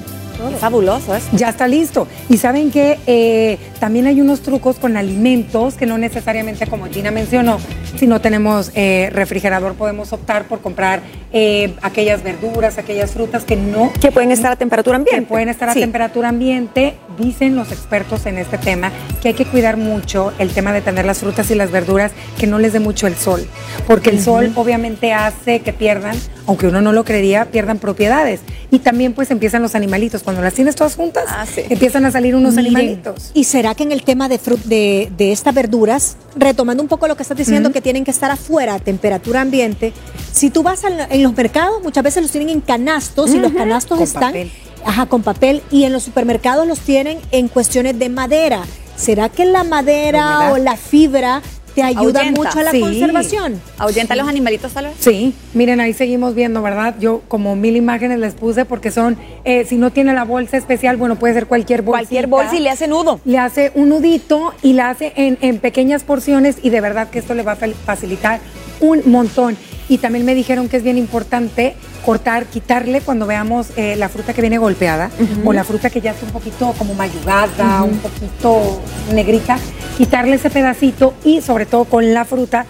Qué 0.50 0.56
fabuloso 0.58 1.16
eso. 1.16 1.28
Ya 1.34 1.50
está 1.50 1.68
listo. 1.68 2.08
Y 2.30 2.38
saben 2.38 2.72
que 2.72 3.00
eh, 3.08 3.58
también 3.80 4.08
hay 4.08 4.22
unos 4.22 4.42
trucos 4.42 4.78
con 4.78 4.98
alimentos 4.98 5.76
que 5.76 5.86
no 5.86 5.98
necesariamente, 5.98 6.68
como 6.68 6.86
Gina 6.88 7.12
mencionó, 7.12 7.58
si 7.98 8.08
no 8.08 8.20
tenemos 8.22 8.72
eh, 8.76 9.10
refrigerador, 9.14 9.74
podemos 9.76 10.12
optar 10.14 10.46
por 10.46 10.60
comprar 10.62 11.02
eh, 11.32 11.74
aquellas 11.82 12.24
verduras, 12.24 12.78
aquellas 12.78 13.12
frutas 13.12 13.44
que 13.44 13.56
no 13.56 13.92
Que 14.00 14.12
pueden 14.12 14.32
estar 14.32 14.52
a 14.52 14.56
temperatura 14.56 14.98
que 14.98 15.02
ambiente. 15.02 15.28
pueden 15.28 15.50
estar 15.50 15.70
a 15.70 15.74
Sí. 15.74 15.80
temperatura 15.80 16.30
ambiente. 16.30 16.96
Dicen 17.18 17.56
los 17.56 17.72
expertos 17.72 18.26
en 18.26 18.38
este 18.40 18.58
tema 18.58 18.92
que 19.22 19.30
hay 19.30 19.34
que 19.36 19.46
cuidar 19.46 19.78
mucho 19.78 20.34
el 20.40 20.50
tema 20.50 20.74
de 20.74 20.82
tener 20.82 21.06
las 21.06 21.20
frutas 21.20 21.50
y 21.52 21.56
las 21.56 21.70
verduras 21.72 22.12
que 22.40 22.48
no 22.48 22.58
les 22.58 22.74
dé 22.74 22.80
mucho 22.80 23.06
el 23.06 23.16
sol, 23.16 23.46
porque 23.86 24.10
el 24.10 24.20
sol 24.20 24.52
obviamente 24.56 25.14
hace 25.14 25.60
que 25.60 25.74
pierdan, 25.74 26.16
aunque 26.48 26.68
uno 26.68 26.82
no 26.82 26.92
lo 26.92 27.04
creería, 27.04 27.46
pierdan 27.46 27.78
propiedades. 27.78 28.42
Y 28.72 28.80
también 28.80 29.14
pues 29.14 29.30
empiezan 29.30 29.62
los 29.62 29.76
animalitos. 29.76 30.23
Cuando 30.24 30.42
las 30.42 30.54
tienes 30.54 30.76
todas 30.76 30.96
juntas, 30.96 31.26
Ah, 31.28 31.46
sí. 31.46 31.62
empiezan 31.70 32.06
a 32.06 32.12
salir 32.12 32.36
unos 32.36 32.56
Miren, 32.56 32.76
animalitos. 32.76 33.32
¿Y 33.34 33.44
será 33.44 33.76
que 33.76 33.84
en 33.84 33.92
el 33.92 34.04
tema 34.04 34.30
de, 34.30 34.40
de, 34.66 35.12
de 35.18 35.32
estas 35.32 35.54
verduras, 35.54 36.16
retomando 36.36 36.82
un 36.82 36.88
poco 36.90 37.08
lo 37.08 37.16
que 37.18 37.24
estás 37.24 37.38
diciendo, 37.38 37.72
que 37.72 37.82
tienen 37.82 38.04
que 38.06 38.12
estar 38.12 38.32
afuera 38.32 38.76
a 38.76 38.80
temperatura 38.80 39.42
ambiente, 39.42 39.92
si 40.32 40.50
tú 40.50 40.64
vas 40.64 40.84
al- 40.86 41.08
en 41.10 41.24
los 41.24 41.36
mercados, 41.36 41.84
muchas 41.84 42.04
veces 42.04 42.24
los 42.24 42.32
tienen 42.32 42.50
en 42.50 42.62
canastos 42.62 43.34
y 43.34 43.40
los 43.40 43.52
canastos 43.52 43.98
Con 43.98 44.04
están 44.04 44.22
papel. 44.24 44.52
Ajá, 44.86 45.06
con 45.06 45.24
papel 45.24 45.62
y 45.72 45.84
en 45.84 45.94
los 45.94 46.04
supermercados 46.04 46.68
los 46.68 46.80
tienen 46.80 47.20
en 47.32 47.48
cuestiones 47.48 47.98
de 48.00 48.10
madera. 48.10 48.62
¿Será 48.96 49.28
que 49.30 49.44
la 49.46 49.64
madera 49.64 50.40
La 50.40 50.52
o 50.54 50.58
la 50.58 50.78
fibra 50.78 51.42
te 51.76 51.82
ayuda 51.84 52.22
Ahuyenta. 52.22 52.42
mucho 52.42 52.60
a 52.60 52.64
la 52.64 52.72
Sí. 52.72 52.80
conservación? 52.80 53.62
¿Ahuyenta 53.78 54.14
a 54.14 54.18
los 54.18 54.28
animalitos 54.28 54.72
tal 54.74 54.86
vez? 54.86 54.94
Sí, 55.00 55.34
miren, 55.54 55.80
ahí 55.80 55.94
seguimos 55.94 56.36
viendo, 56.36 56.62
¿verdad? 56.62 56.96
Yo 57.00 57.22
como 57.28 57.56
mil 57.56 57.76
imágenes 57.76 58.20
les 58.20 58.34
puse 58.36 58.66
porque 58.66 58.92
son, 58.92 59.18
eh, 59.46 59.66
si 59.66 59.78
no 59.78 59.92
tiene 59.92 60.14
la 60.14 60.24
bolsa 60.24 60.58
especial, 60.58 60.98
bueno, 60.98 61.16
puede 61.18 61.34
ser 61.34 61.48
cualquier 61.48 61.82
bolsa. 61.82 62.00
Cualquier 62.00 62.28
bolsa 62.28 62.56
y 62.56 62.60
le 62.60 62.70
hace 62.70 62.88
nudo. 62.88 63.20
le 63.26 63.38
hace 63.40 63.72
un 63.76 63.90
nudito 63.90 64.54
y 64.62 64.74
la 64.74 64.90
hace 64.92 65.14
en, 65.16 65.38
en 65.42 65.60
pequeñas 65.60 66.04
porciones 66.04 66.58
y 66.62 66.70
de 66.70 66.82
verdad 66.82 67.10
que 67.10 67.20
esto 67.20 67.34
le 67.34 67.44
va 67.44 67.54
a 67.54 67.56
facilitar 67.56 68.40
un 68.80 69.02
montón. 69.06 69.58
Y 69.94 70.00
también 70.00 70.26
me 70.26 70.34
dijeron 70.34 70.70
que 70.70 70.78
es 70.78 70.84
bien 70.84 70.98
importante 70.98 71.76
cortar, 72.04 72.48
quitarle 72.48 73.02
cuando 73.02 73.28
veamos 73.28 73.68
eh, 73.78 73.96
la 73.96 74.10
fruta 74.10 74.34
que 74.34 74.42
viene 74.42 74.58
golpeada 74.58 75.12
o 75.46 75.54
la 75.54 75.64
fruta 75.64 75.92
que 75.92 76.02
ya 76.02 76.14
está 76.14 76.26
un 76.26 76.32
poquito 76.32 76.74
como 76.80 76.96
mayugada, 76.96 77.84
un 77.84 78.00
poquito 78.00 78.82
negrita, 79.14 79.60
quitarle 79.96 80.38
ese 80.38 80.50
pedacito 80.50 81.14
y 81.24 81.42
sobre 81.42 81.68
todo 81.68 81.86
con 81.86 82.12
la 82.12 82.26
fruta, 82.26 82.66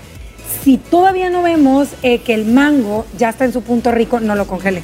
si 0.65 0.75
todavía 0.75 1.29
no 1.29 1.43
vemos 1.43 1.87
eh, 2.01 2.19
que 2.19 2.33
el 2.33 2.43
mango 2.43 3.05
ya 3.17 3.29
está 3.29 3.45
en 3.45 3.53
su 3.53 3.61
punto 3.61 3.93
rico, 3.93 4.19
no 4.19 4.35
lo 4.35 4.45
congele. 4.45 4.83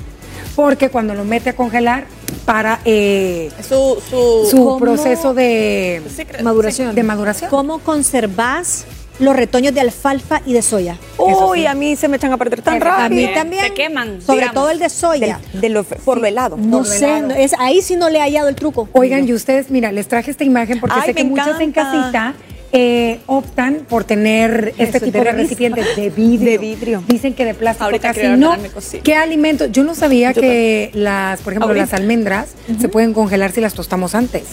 Porque 0.55 0.89
cuando 0.89 1.15
lo 1.15 1.25
mete 1.25 1.49
a 1.49 1.57
congelar, 1.57 2.05
para 2.45 2.79
eh, 2.85 3.51
Su, 3.61 3.97
su, 4.09 4.47
su 4.49 4.77
proceso 4.79 5.33
de, 5.33 6.01
Maduración. 6.41 6.95
de 6.95 7.03
maduración. 7.03 7.49
¿Cómo 7.49 7.79
conservas 7.79 8.85
los 9.19 9.35
retoños 9.35 9.73
de 9.73 9.81
alfalfa 9.81 10.41
y 10.45 10.53
de 10.53 10.61
soya? 10.61 10.97
Uy, 11.17 11.59
sí. 11.61 11.65
a 11.65 11.73
mí 11.75 11.95
se 11.95 12.07
me 12.07 12.17
echan 12.17 12.31
a 12.33 12.37
perder 12.37 12.61
tan 12.61 12.79
rápido. 12.79 13.05
A 13.05 13.09
mí 13.09 13.29
también. 13.33 13.63
se 13.63 13.73
queman, 13.73 14.21
Sobre 14.21 14.39
digamos. 14.41 14.53
todo 14.55 14.69
el 14.71 14.79
de 14.79 14.89
soya. 14.89 15.39
Del- 15.53 15.61
de 15.61 15.69
lo- 15.69 15.83
por 15.83 16.19
lo 16.19 16.25
helado. 16.27 16.57
No 16.57 16.83
sé, 16.85 17.21
no- 17.21 17.33
es, 17.33 17.53
ahí 17.59 17.81
sí 17.81 17.95
no 17.95 18.09
le 18.09 18.19
he 18.19 18.21
hallado 18.21 18.47
el 18.49 18.55
truco. 18.55 18.87
Oigan, 18.93 19.27
y 19.27 19.33
ustedes, 19.33 19.69
mira, 19.69 19.91
les 19.91 20.07
traje 20.07 20.31
esta 20.31 20.43
imagen 20.43 20.79
porque 20.79 20.95
Ay, 20.99 21.05
sé 21.07 21.13
que 21.13 21.23
muchas 21.23 21.59
en 21.59 21.71
casita 21.71 22.33
eh, 22.71 23.19
optan 23.25 23.85
por 23.89 24.03
tener 24.03 24.75
este 24.77 24.99
tipo 24.99 25.17
de 25.23 25.31
recipientes 25.31 25.95
de 25.95 26.09
vidrio. 26.15 26.51
De 26.51 26.57
vidrio. 26.59 27.03
Dicen 27.07 27.33
que 27.33 27.43
de 27.43 27.55
plástico 27.55 27.85
Ahorita 27.85 28.13
casi 28.13 28.27
no. 28.27 28.55
¿Qué 29.03 29.15
alimentos? 29.15 29.71
Yo 29.71 29.83
no 29.83 29.95
sabía 29.95 30.33
que 30.33 30.91
las, 30.93 31.41
por 31.41 31.53
ejemplo, 31.53 31.69
Ahorita. 31.69 31.85
las 31.85 31.93
almendras 31.95 32.49
se 32.79 32.87
pueden 32.87 33.13
congelar 33.13 33.51
si 33.51 33.59
las 33.61 33.73
tostamos 33.73 34.13
antes. 34.13 34.43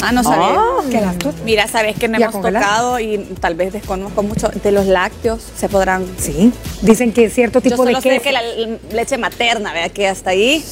Ah, 0.00 0.12
no 0.12 0.22
sabía. 0.22 1.00
Las 1.00 1.18
tostas. 1.18 1.42
Mira, 1.44 1.66
sabes 1.68 1.96
que 1.96 2.08
no 2.08 2.18
¿Y 2.18 2.22
a 2.22 2.26
hemos 2.26 2.36
congelar? 2.36 2.62
tocado 2.62 3.00
y 3.00 3.18
tal 3.40 3.54
vez 3.54 3.72
desconozco 3.72 4.22
mucho 4.22 4.48
de 4.48 4.72
los 4.72 4.86
lácteos. 4.86 5.42
Se 5.56 5.68
podrán. 5.68 6.04
Sí. 6.18 6.52
Dicen 6.82 7.12
que 7.12 7.28
cierto 7.30 7.58
Yo 7.60 7.70
tipo 7.70 7.84
de 7.84 7.92
solo 7.92 8.00
sé 8.02 8.08
queso. 8.10 8.22
que 8.22 8.32
la 8.32 8.42
leche 8.92 9.18
materna, 9.18 9.72
¿verdad? 9.72 9.90
Que 9.90 10.08
hasta 10.08 10.30
ahí. 10.30 10.64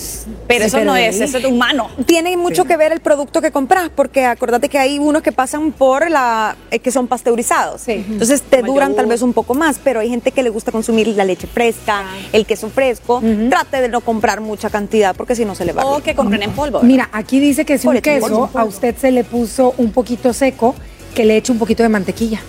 Pero 0.46 0.60
Sí, 0.64 0.66
eso 0.68 0.76
pero 0.78 0.84
no 0.86 0.94
de 0.94 1.08
es, 1.08 1.20
eso 1.20 1.38
es 1.38 1.44
humano. 1.44 1.90
Tiene 2.06 2.36
mucho 2.36 2.64
que 2.64 2.76
ver 2.76 2.92
el 2.92 3.00
producto 3.00 3.40
que 3.40 3.50
compras, 3.50 3.90
porque 3.94 4.24
acordate 4.24 4.68
que 4.68 4.78
hay 4.78 4.98
unos 4.98 5.22
que 5.22 5.32
pasan 5.32 5.72
por 5.72 6.10
la, 6.10 6.56
eh, 6.70 6.78
que 6.78 6.90
son 6.92 7.06
pasteurizados. 7.08 7.80
Sí. 7.82 8.04
Entonces 8.08 8.42
te 8.42 8.60
Como 8.60 8.72
duran 8.72 8.94
tal 8.94 9.06
vez 9.06 9.22
un 9.22 9.32
poco 9.32 9.54
más, 9.54 9.78
pero 9.82 10.00
hay 10.00 10.08
gente 10.08 10.32
que 10.32 10.42
le 10.42 10.50
gusta 10.50 10.72
consumir 10.72 11.08
la 11.08 11.24
leche 11.24 11.46
fresca, 11.46 12.04
el 12.32 12.46
queso 12.46 12.68
fresco. 12.70 13.22
Trate 13.48 13.80
de 13.82 13.88
no 13.88 14.00
comprar 14.00 14.40
mucha 14.40 14.70
cantidad, 14.70 15.14
porque 15.16 15.34
si 15.34 15.44
no 15.44 15.54
se 15.54 15.64
le 15.64 15.72
va. 15.72 15.82
a 15.82 15.86
O 15.86 16.02
que 16.02 16.14
compren 16.14 16.42
en 16.42 16.52
polvo. 16.52 16.78
¿verdad? 16.78 16.86
Mira, 16.88 17.08
aquí 17.12 17.40
dice 17.40 17.64
que 17.64 17.78
si 17.78 17.86
un 17.88 17.98
queso 18.00 18.50
a 18.54 18.64
usted 18.64 18.94
se 19.00 19.10
le 19.10 19.24
puso 19.24 19.74
un 19.78 19.92
poquito 19.92 20.32
seco, 20.32 20.74
que 21.14 21.24
le 21.24 21.36
eche 21.36 21.52
un 21.52 21.58
poquito 21.58 21.82
de 21.82 21.88
mantequilla. 21.88 22.40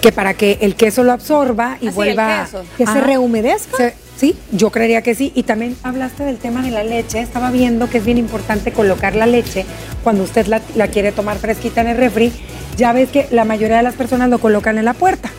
Que 0.00 0.12
para 0.12 0.34
que 0.34 0.58
el 0.60 0.76
queso 0.76 1.02
lo 1.02 1.12
absorba 1.12 1.78
y 1.80 1.86
Ah, 1.88 1.90
sí, 1.90 1.94
vuelva. 1.96 2.38
el 2.40 2.44
queso. 2.46 2.64
¿Que 2.76 2.84
se 2.84 2.90
Ajá. 2.90 3.00
rehumedezca? 3.00 3.76
Se- 3.76 3.94
sí, 4.16 4.36
yo 4.52 4.70
creería 4.70 5.02
que 5.02 5.14
sí. 5.14 5.32
Y 5.34 5.42
también 5.44 5.76
hablaste 5.82 6.22
del 6.24 6.36
tema 6.36 6.62
de 6.62 6.70
la 6.70 6.84
leche. 6.84 7.20
Estaba 7.20 7.50
viendo 7.50 7.88
que 7.88 7.98
es 7.98 8.04
bien 8.04 8.18
importante 8.18 8.72
colocar 8.72 9.16
la 9.16 9.26
leche 9.26 9.64
cuando 10.04 10.22
usted 10.22 10.46
la, 10.46 10.60
la 10.76 10.88
quiere 10.88 11.12
tomar 11.12 11.38
fresquita 11.38 11.80
en 11.80 11.88
el 11.88 11.96
refri. 11.96 12.32
Ya 12.76 12.92
ves 12.92 13.08
que 13.08 13.26
la 13.30 13.44
mayoría 13.44 13.78
de 13.78 13.82
las 13.82 13.94
personas 13.94 14.28
lo 14.28 14.38
colocan 14.38 14.78
en 14.78 14.84
la 14.84 14.94
puerta. 14.94 15.30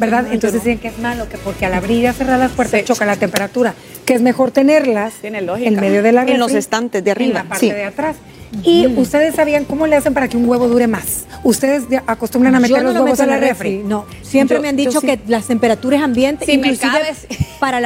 ¿Verdad? 0.00 0.26
Entonces 0.32 0.64
dicen 0.64 0.78
que 0.78 0.88
es 0.88 0.98
malo, 0.98 1.28
que 1.28 1.38
porque 1.38 1.66
al 1.66 1.74
abrir 1.74 2.04
y 2.08 2.12
cerrar 2.12 2.38
las 2.40 2.50
puertas 2.50 2.80
Sí. 2.80 2.86
choca 2.86 3.06
la 3.06 3.14
temperatura, 3.14 3.74
que 4.04 4.14
es 4.14 4.22
mejor 4.22 4.50
tenerlas 4.50 5.14
Tiene 5.20 5.40
lógica. 5.40 5.68
en 5.68 5.76
medio 5.78 6.02
de 6.02 6.10
la 6.10 6.22
En 6.22 6.40
los 6.40 6.50
estantes 6.52 7.04
de 7.04 7.10
en 7.12 7.16
arriba, 7.16 7.34
la 7.44 7.48
parte 7.48 7.66
sí. 7.66 7.70
de 7.72 7.84
atrás. 7.84 8.16
Y 8.62 8.86
ustedes 8.86 9.34
sabían 9.34 9.64
cómo 9.64 9.86
le 9.86 9.96
hacen 9.96 10.14
para 10.14 10.28
que 10.28 10.36
un 10.36 10.48
huevo 10.48 10.68
dure 10.68 10.86
más. 10.86 11.24
Ustedes 11.42 11.84
acostumbran 12.06 12.54
a 12.54 12.60
meter 12.60 12.78
no 12.78 12.84
los 12.84 12.94
lo 12.94 13.02
huevos 13.04 13.20
en 13.20 13.28
la 13.30 13.36
en 13.36 13.40
refri. 13.42 13.82
No, 13.84 14.06
siempre 14.22 14.56
Yo- 14.56 14.62
me 14.62 14.68
han 14.68 14.76
dicho 14.76 15.00
sí. 15.00 15.06
que 15.06 15.20
las 15.26 15.46
temperaturas 15.46 16.02
ambientes, 16.02 16.46
Si 16.46 16.58
me 16.58 16.68
inclusive 16.68 16.92
cabes. 16.92 17.26
para 17.60 17.80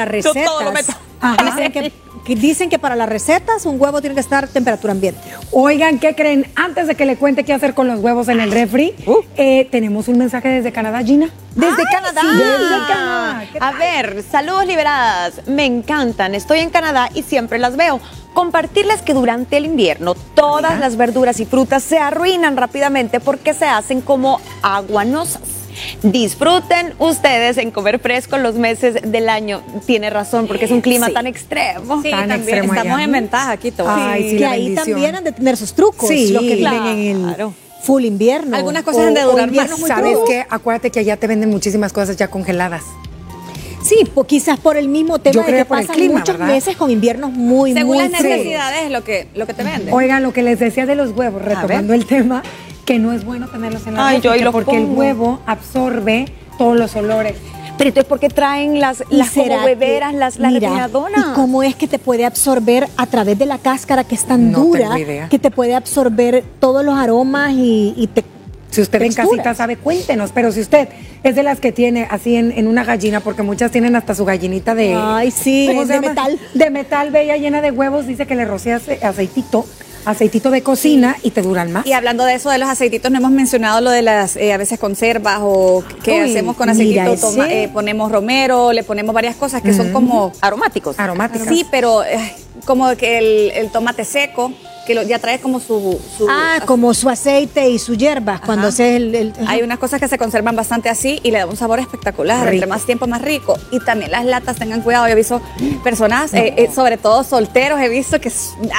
lo 0.65 0.73
meto. 0.73 0.93
Ajá, 1.21 1.37
que 1.73 1.93
dicen 2.35 2.69
que 2.71 2.79
para 2.79 2.97
las 2.97 3.09
recetas 3.09 3.67
un 3.67 3.81
huevo 3.81 4.01
tiene 4.01 4.15
que 4.15 4.21
estar 4.21 4.45
a 4.45 4.47
temperatura 4.47 4.93
ambiente. 4.93 5.21
Oigan, 5.51 5.99
¿qué 5.99 6.15
creen? 6.15 6.47
Antes 6.55 6.87
de 6.87 6.95
que 6.95 7.07
le 7.07 7.17
cuente 7.17 7.45
qué 7.45 7.53
hacer 7.53 7.75
con 7.75 7.87
los 7.89 8.01
huevos 8.01 8.29
en 8.29 8.41
el 8.41 8.51
refri, 8.51 8.95
eh, 9.37 9.69
tenemos 9.71 10.09
un 10.09 10.19
mensaje 10.19 10.49
desde 10.49 10.73
Canadá, 10.73 11.03
Gina. 11.03 11.29
Desde 11.55 11.83
Canadá. 11.91 12.21
sí, 12.21 12.27
desde 12.37 12.87
Canadá. 12.89 13.45
¿Qué 13.53 13.59
A 13.61 13.73
ver, 13.73 14.23
saludos 14.31 14.67
liberadas. 14.67 15.47
Me 15.47 15.65
encantan. 15.65 16.35
Estoy 16.35 16.61
en 16.61 16.71
Canadá 16.71 17.09
y 17.15 17.23
siempre 17.23 17.59
las 17.59 17.77
veo. 17.77 18.01
Compartirles 18.35 19.03
que 19.03 19.15
durante 19.15 19.57
el 19.57 19.65
invierno 19.65 20.15
todas 20.15 20.79
las 20.79 20.97
verduras 20.97 21.41
y 21.41 21.47
frutas 21.47 21.83
se 21.83 21.99
arruinan 21.99 22.57
rápidamente 22.57 23.19
porque 23.21 23.55
se 23.55 23.65
hacen 23.65 24.01
como 24.01 24.41
aguanosas. 24.63 25.58
Disfruten 26.03 26.95
ustedes 26.99 27.59
en 27.59 27.71
comer 27.71 27.99
fresco 27.99 28.39
los 28.39 28.55
meses 28.57 28.97
del 29.05 29.29
año. 29.29 29.63
Tiene 29.87 30.11
razón, 30.11 30.47
porque 30.47 30.65
es 30.65 30.71
un 30.71 30.81
clima 30.81 31.07
Sí. 31.09 31.13
tan 31.15 31.27
extremo. 31.27 32.03
Sí, 32.03 32.11
Tan 32.11 32.21
también 32.29 32.41
extremo 32.41 32.73
estamos 32.75 32.95
allá. 32.97 33.05
en 33.05 33.13
ventaja 33.13 33.51
aquí 33.53 33.71
todos. 33.71 33.91
Ay, 33.93 34.31
sí, 34.31 34.37
que 34.37 34.41
la 34.41 34.51
ahí 34.53 34.65
bendición. 34.65 34.87
también 34.93 35.15
han 35.17 35.25
de 35.25 35.33
tener 35.33 35.57
sus 35.57 35.73
trucos. 35.75 36.09
Sí, 36.09 36.33
los 36.33 36.43
que 36.43 36.57
viven 36.57 36.75
en 36.87 36.99
el 37.17 37.23
claro. 37.35 37.55
full 37.83 38.05
invierno. 38.05 38.57
Algunas 38.57 38.83
cosas 38.83 39.07
han 39.09 39.15
de 39.15 39.23
durar 39.23 39.51
más. 39.53 39.71
¿Sabes 39.87 40.13
crudos. 40.13 40.29
qué? 40.29 40.47
Acuérdate 40.49 40.91
que 40.91 41.01
allá 41.01 41.17
te 41.17 41.27
venden 41.27 41.51
muchísimas 41.51 41.93
cosas 41.93 42.17
ya 42.17 42.29
congeladas. 42.29 42.83
Sí, 43.83 43.97
pues 44.13 44.27
quizás 44.27 44.59
por 44.59 44.77
el 44.77 44.89
mismo 44.89 45.19
tema 45.21 45.35
Yo 45.35 45.41
de 45.43 45.47
creo 45.47 45.59
que 45.61 45.65
por 45.65 45.79
el 45.79 45.87
pasan 45.87 45.97
clima, 45.97 46.19
muchos 46.19 46.37
¿verdad? 46.37 46.53
meses 46.53 46.77
con 46.77 46.91
inviernos 46.91 47.31
muy, 47.31 47.73
Según 47.73 47.97
muy 47.97 48.09
las 48.09 48.11
necesidades 48.23 48.83
es 48.87 48.91
lo 48.91 49.05
que, 49.05 49.29
lo 49.35 49.47
que 49.47 49.55
te 49.55 49.63
venden. 49.63 49.95
Oigan, 49.95 50.23
lo 50.23 50.33
que 50.33 50.43
les 50.43 50.59
decía 50.59 50.85
de 50.85 50.97
los 50.97 51.13
huevos, 51.13 51.41
retomando 51.41 51.95
el 51.95 52.05
tema, 52.05 52.43
que 52.89 52.99
no 52.99 53.13
es 53.13 53.23
bueno 53.25 53.47
tenerlos 53.49 53.87
en 53.87 53.95
la 53.95 54.09
Ay, 54.09 54.21
yo 54.23 54.33
ahí 54.33 54.41
los 54.41 54.51
porque 54.53 54.77
el 54.79 54.87
huevo 54.87 55.41
absorbe 55.47 56.25
todos 56.57 56.75
los 56.79 56.97
olores. 56.97 57.35
Pero 57.77 57.89
entonces, 57.89 58.09
¿por 58.09 58.19
qué 58.19 58.29
traen 58.31 58.81
las, 58.81 59.05
¿Y 59.11 59.17
las 59.17 59.31
como 59.31 59.45
será 59.45 59.63
hueveras, 59.65 60.13
que- 60.13 60.19
las, 60.19 60.39
las 60.39 60.53
mira, 60.53 60.69
refrigeradoras? 60.71 61.21
¿Y 61.31 61.35
cómo 61.35 61.63
es 61.63 61.77
que 61.77 61.87
te 61.87 61.99
puede 61.99 62.25
absorber 62.25 62.89
a 62.97 63.07
través 63.07 63.39
de 63.39 63.45
la 63.45 63.59
cáscara 63.59 64.05
que 64.05 64.15
es 64.15 64.25
tan 64.25 64.51
No 64.51 64.61
dura 64.61 64.81
tengo 64.89 64.97
idea. 64.99 65.29
que 65.29 65.39
te 65.39 65.51
puede 65.51 65.75
absorber 65.75 66.43
todos 66.61 66.83
los 66.83 66.99
aromas 66.99 67.53
y, 67.53 67.93
y 67.95 68.07
te 68.09 68.25
Si 68.71 68.81
usted 68.81 69.03
en 69.03 69.13
casita 69.13 69.55
sabe, 69.55 69.77
cuéntenos. 69.77 70.31
Pero 70.35 70.51
si 70.51 70.61
usted 70.61 70.89
es 71.23 71.37
de 71.37 71.43
las 71.43 71.61
que 71.61 71.71
tiene 71.73 72.09
así 72.11 72.37
en, 72.37 72.53
en 72.53 72.67
una 72.69 72.85
gallina, 72.85 73.21
porque 73.21 73.43
muchas 73.43 73.71
tienen 73.71 73.95
hasta 73.97 74.15
su 74.15 74.25
gallinita 74.25 74.75
de. 74.75 74.95
Ay, 74.97 75.31
sí, 75.31 75.67
¿cómo 75.69 75.83
es 75.83 75.89
se 75.89 75.95
de 75.95 76.01
llama? 76.01 76.09
metal. 76.15 76.39
De 76.55 76.71
metal, 76.71 77.11
bella, 77.11 77.37
llena 77.37 77.61
de 77.61 77.71
huevos. 77.71 78.07
Dice 78.07 78.27
que 78.27 78.35
le 78.35 78.45
rocea 78.47 78.77
ace- 78.77 78.99
aceitito 79.05 79.67
aceitito 80.05 80.51
de 80.51 80.63
cocina 80.63 81.17
y 81.23 81.31
te 81.31 81.43
duran 81.43 81.73
más. 81.73 81.87
Y 81.87 81.93
hablando 81.93 82.25
de 82.25 82.35
eso 82.35 82.51
de 82.51 82.59
los 82.59 82.69
aceititos, 82.69 83.11
no 83.11 83.19
hemos 83.19 83.31
mencionado 83.31 83.81
lo 83.81 83.91
de 83.91 84.03
las 84.03 84.37
eh, 84.37 84.53
a 84.53 84.57
veces 84.57 84.79
conservas 84.79 85.39
o 85.43 85.83
que 86.03 86.13
Uy, 86.23 86.31
hacemos 86.31 86.57
con 86.57 86.69
aceitito, 86.69 87.15
toma- 87.17 87.51
eh, 87.51 87.69
ponemos 87.73 88.11
romero, 88.11 88.73
le 88.73 88.83
ponemos 88.85 89.15
varias 89.15 89.37
cosas 89.37 89.63
que 89.63 89.73
son 89.75 89.93
como 89.93 90.33
Aromáticos. 90.41 90.99
Aromáticas. 90.99 91.49
Sí, 91.49 91.65
pero 91.71 92.03
eh, 92.05 92.35
como 92.65 92.95
que 92.97 93.19
el, 93.19 93.51
el 93.53 93.71
tomate 93.71 94.05
seco, 94.05 94.53
que 94.87 94.95
lo- 94.95 95.03
ya 95.03 95.19
trae 95.19 95.39
como 95.39 95.61
su... 95.61 96.01
su- 96.17 96.27
Ah, 96.31 96.61
como 96.67 96.95
su 96.95 97.11
aceite 97.11 97.69
y 97.69 97.79
su 97.79 97.95
hierba, 97.95 98.41
cuando 98.45 98.69
hace 98.69 98.97
el... 98.97 99.15
el- 99.15 99.33
Hay 99.47 99.61
unas 99.63 99.79
cosas 99.79 100.01
que 100.01 100.09
se 100.09 100.17
conservan 100.17 100.57
bastante 100.57 100.89
así 100.89 101.21
y 101.23 101.31
le 101.31 101.39
da 101.39 101.47
un 101.47 101.57
sabor 101.59 101.79
espectacular, 101.79 102.41
Rico. 102.41 102.53
entre 102.55 102.67
más 102.67 102.87
tiempo 102.87 103.07
más 103.07 103.21
rico. 103.21 103.59
Y 103.71 103.81
también 103.81 104.11
las 104.11 104.25
latas, 104.25 104.57
tengan 104.57 104.81
cuidado, 104.81 105.07
yo 105.07 105.13
he 105.13 105.17
visto 105.17 105.43
personas, 105.85 106.33
eh, 106.33 106.55
eh, 106.57 106.71
sobre 106.75 106.97
todo 106.97 107.23
solteros, 107.23 107.79
he 107.81 107.89
visto 107.91 108.19
que 108.21 108.33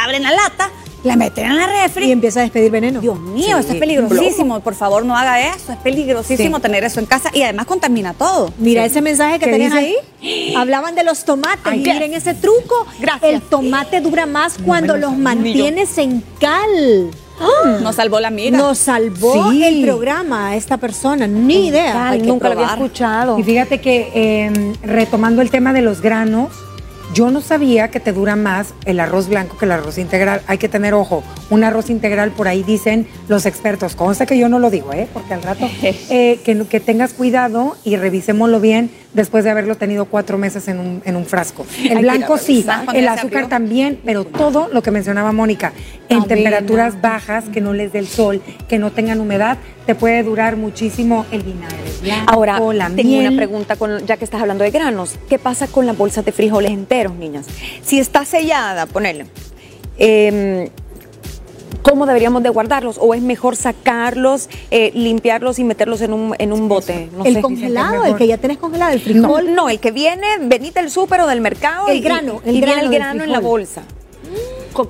abren 0.03 0.23
la 0.23 0.31
lata, 0.31 0.71
la 1.03 1.15
meten 1.15 1.45
en 1.45 1.55
la 1.57 1.67
refri. 1.67 2.05
y 2.07 2.11
empieza 2.11 2.39
a 2.39 2.43
despedir 2.43 2.71
veneno. 2.71 2.99
Dios 3.01 3.19
mío, 3.19 3.57
esto 3.57 3.73
es 3.73 3.79
peligrosísimo. 3.79 4.59
Por 4.59 4.75
favor, 4.75 5.05
no 5.05 5.15
haga 5.17 5.53
eso. 5.55 5.71
Es 5.71 5.77
peligrosísimo 5.79 6.57
Sí. 6.57 6.61
tener 6.61 6.83
eso 6.83 6.99
en 6.99 7.05
casa 7.05 7.29
y 7.33 7.41
además 7.43 7.65
contamina 7.65 8.13
todo. 8.13 8.51
Mira 8.57 8.83
ese 8.85 9.01
mensaje 9.01 9.39
que 9.39 9.45
¿Qué 9.45 9.51
tenías 9.51 9.73
dice? 9.73 9.95
ahí. 10.21 10.53
Hablaban 10.55 10.95
de 10.95 11.03
los 11.03 11.23
tomates. 11.23 11.61
Ay, 11.65 11.79
Miren 11.79 12.13
ese 12.13 12.33
truco. 12.33 12.85
Gracias. 12.99 13.31
El 13.33 13.41
tomate 13.41 14.01
dura 14.01 14.25
más 14.25 14.57
cuando 14.63 14.95
los 14.97 15.11
sabía. 15.11 15.23
mantienes 15.23 15.97
en 15.97 16.23
cal. 16.39 17.11
Nos 17.81 17.95
salvó 17.95 18.19
la 18.19 18.27
amiga. 18.27 18.57
Nos 18.57 18.77
salvó 18.79 19.49
Sí. 19.51 19.63
el 19.63 19.85
programa 19.85 20.49
a 20.49 20.55
esta 20.57 20.75
persona. 20.77 21.25
Ni 21.25 21.67
idea. 21.67 22.09
Ay, 22.09 22.19
que 22.21 22.27
nunca 22.27 22.49
lo 22.49 22.59
había 22.59 22.73
escuchado. 22.73 23.39
Y 23.39 23.43
fíjate 23.43 23.79
que 23.79 24.11
eh, 24.13 24.73
retomando 24.83 25.41
el 25.41 25.49
tema 25.49 25.71
de 25.71 25.81
los 25.81 26.01
granos, 26.01 26.49
yo 27.13 27.31
no 27.31 27.41
sabía 27.41 27.89
que 27.89 27.99
te 27.99 28.13
dura 28.13 28.35
más 28.35 28.73
el 28.85 28.99
arroz 28.99 29.27
blanco 29.27 29.57
que 29.57 29.65
el 29.65 29.71
arroz 29.71 29.97
integral. 29.97 30.41
Hay 30.47 30.57
que 30.57 30.69
tener 30.69 30.93
ojo, 30.93 31.23
un 31.49 31.63
arroz 31.63 31.89
integral 31.89 32.31
por 32.31 32.47
ahí 32.47 32.63
dicen 32.63 33.07
los 33.27 33.45
expertos. 33.45 33.95
Consta 33.95 34.25
que 34.25 34.37
yo 34.37 34.49
no 34.49 34.59
lo 34.59 34.69
digo, 34.69 34.93
¿eh? 34.93 35.07
porque 35.13 35.33
al 35.33 35.41
rato 35.41 35.69
eh, 35.81 36.39
que, 36.43 36.65
que 36.67 36.79
tengas 36.79 37.13
cuidado 37.13 37.75
y 37.83 37.95
revisémoslo 37.95 38.59
bien 38.59 38.91
después 39.13 39.43
de 39.43 39.49
haberlo 39.49 39.75
tenido 39.75 40.05
cuatro 40.05 40.37
meses 40.37 40.67
en 40.67 40.79
un, 40.79 41.01
en 41.05 41.15
un 41.15 41.25
frasco. 41.25 41.65
El 41.83 41.99
blanco 41.99 42.35
a 42.35 42.37
sí, 42.37 42.65
el 42.93 43.07
azúcar 43.07 43.47
también, 43.49 43.99
pero 44.05 44.25
todo 44.25 44.69
lo 44.71 44.81
que 44.81 44.91
mencionaba 44.91 45.31
Mónica, 45.31 45.73
en 46.09 46.23
temperaturas 46.25 47.01
bajas, 47.01 47.45
que 47.49 47.61
no 47.61 47.73
les 47.73 47.91
dé 47.91 47.99
el 47.99 48.07
sol, 48.07 48.41
que 48.67 48.77
no 48.77 48.91
tengan 48.91 49.19
humedad, 49.19 49.57
te 49.85 49.95
puede 49.95 50.21
durar 50.23 50.55
muchísimo 50.57 51.25
el 51.31 51.41
vinagre 51.41 51.77
blanco, 52.01 52.31
Ahora, 52.31 52.59
la 52.73 52.89
tengo 52.89 53.09
miel. 53.09 53.27
una 53.27 53.37
pregunta, 53.37 53.75
con, 53.75 54.05
ya 54.05 54.17
que 54.17 54.25
estás 54.25 54.41
hablando 54.41 54.63
de 54.63 54.71
granos. 54.71 55.15
¿Qué 55.27 55.39
pasa 55.39 55.67
con 55.67 55.85
las 55.85 55.97
bolsas 55.97 56.23
de 56.25 56.31
frijoles 56.31 56.71
enteros, 56.71 57.15
niñas? 57.15 57.47
Si 57.83 57.99
está 57.99 58.25
sellada, 58.25 58.85
ponele, 58.85 59.25
eh, 59.97 60.69
¿cómo 61.81 62.05
deberíamos 62.05 62.43
de 62.43 62.49
guardarlos? 62.49 62.97
¿O 62.99 63.13
es 63.13 63.21
mejor 63.21 63.55
sacarlos, 63.55 64.49
eh, 64.71 64.91
limpiarlos 64.93 65.59
y 65.59 65.63
meterlos 65.63 66.01
en 66.01 66.13
un, 66.13 66.35
en 66.39 66.53
un 66.53 66.67
bote? 66.67 67.09
No 67.15 67.25
el 67.25 67.35
sé. 67.35 67.41
congelado, 67.41 68.05
el 68.05 68.15
que 68.15 68.27
ya 68.27 68.37
tenés 68.37 68.57
congelado, 68.57 68.91
el 68.93 68.99
frijol. 69.01 69.53
no, 69.55 69.69
el 69.69 69.79
que 69.79 69.91
viene, 69.91 70.27
venite 70.41 70.81
del 70.81 70.89
súper 70.91 71.21
o 71.21 71.27
del 71.27 71.41
mercado. 71.41 71.87
El 71.87 71.97
y- 71.97 72.01
grano, 72.01 72.41
y, 72.45 72.49
el 72.49 72.51
viene 72.55 72.67
grano 72.67 72.81
el 72.83 72.89
del 72.89 72.99
grano 72.99 73.23
en 73.23 73.31
la 73.31 73.39
bolsa. 73.39 73.83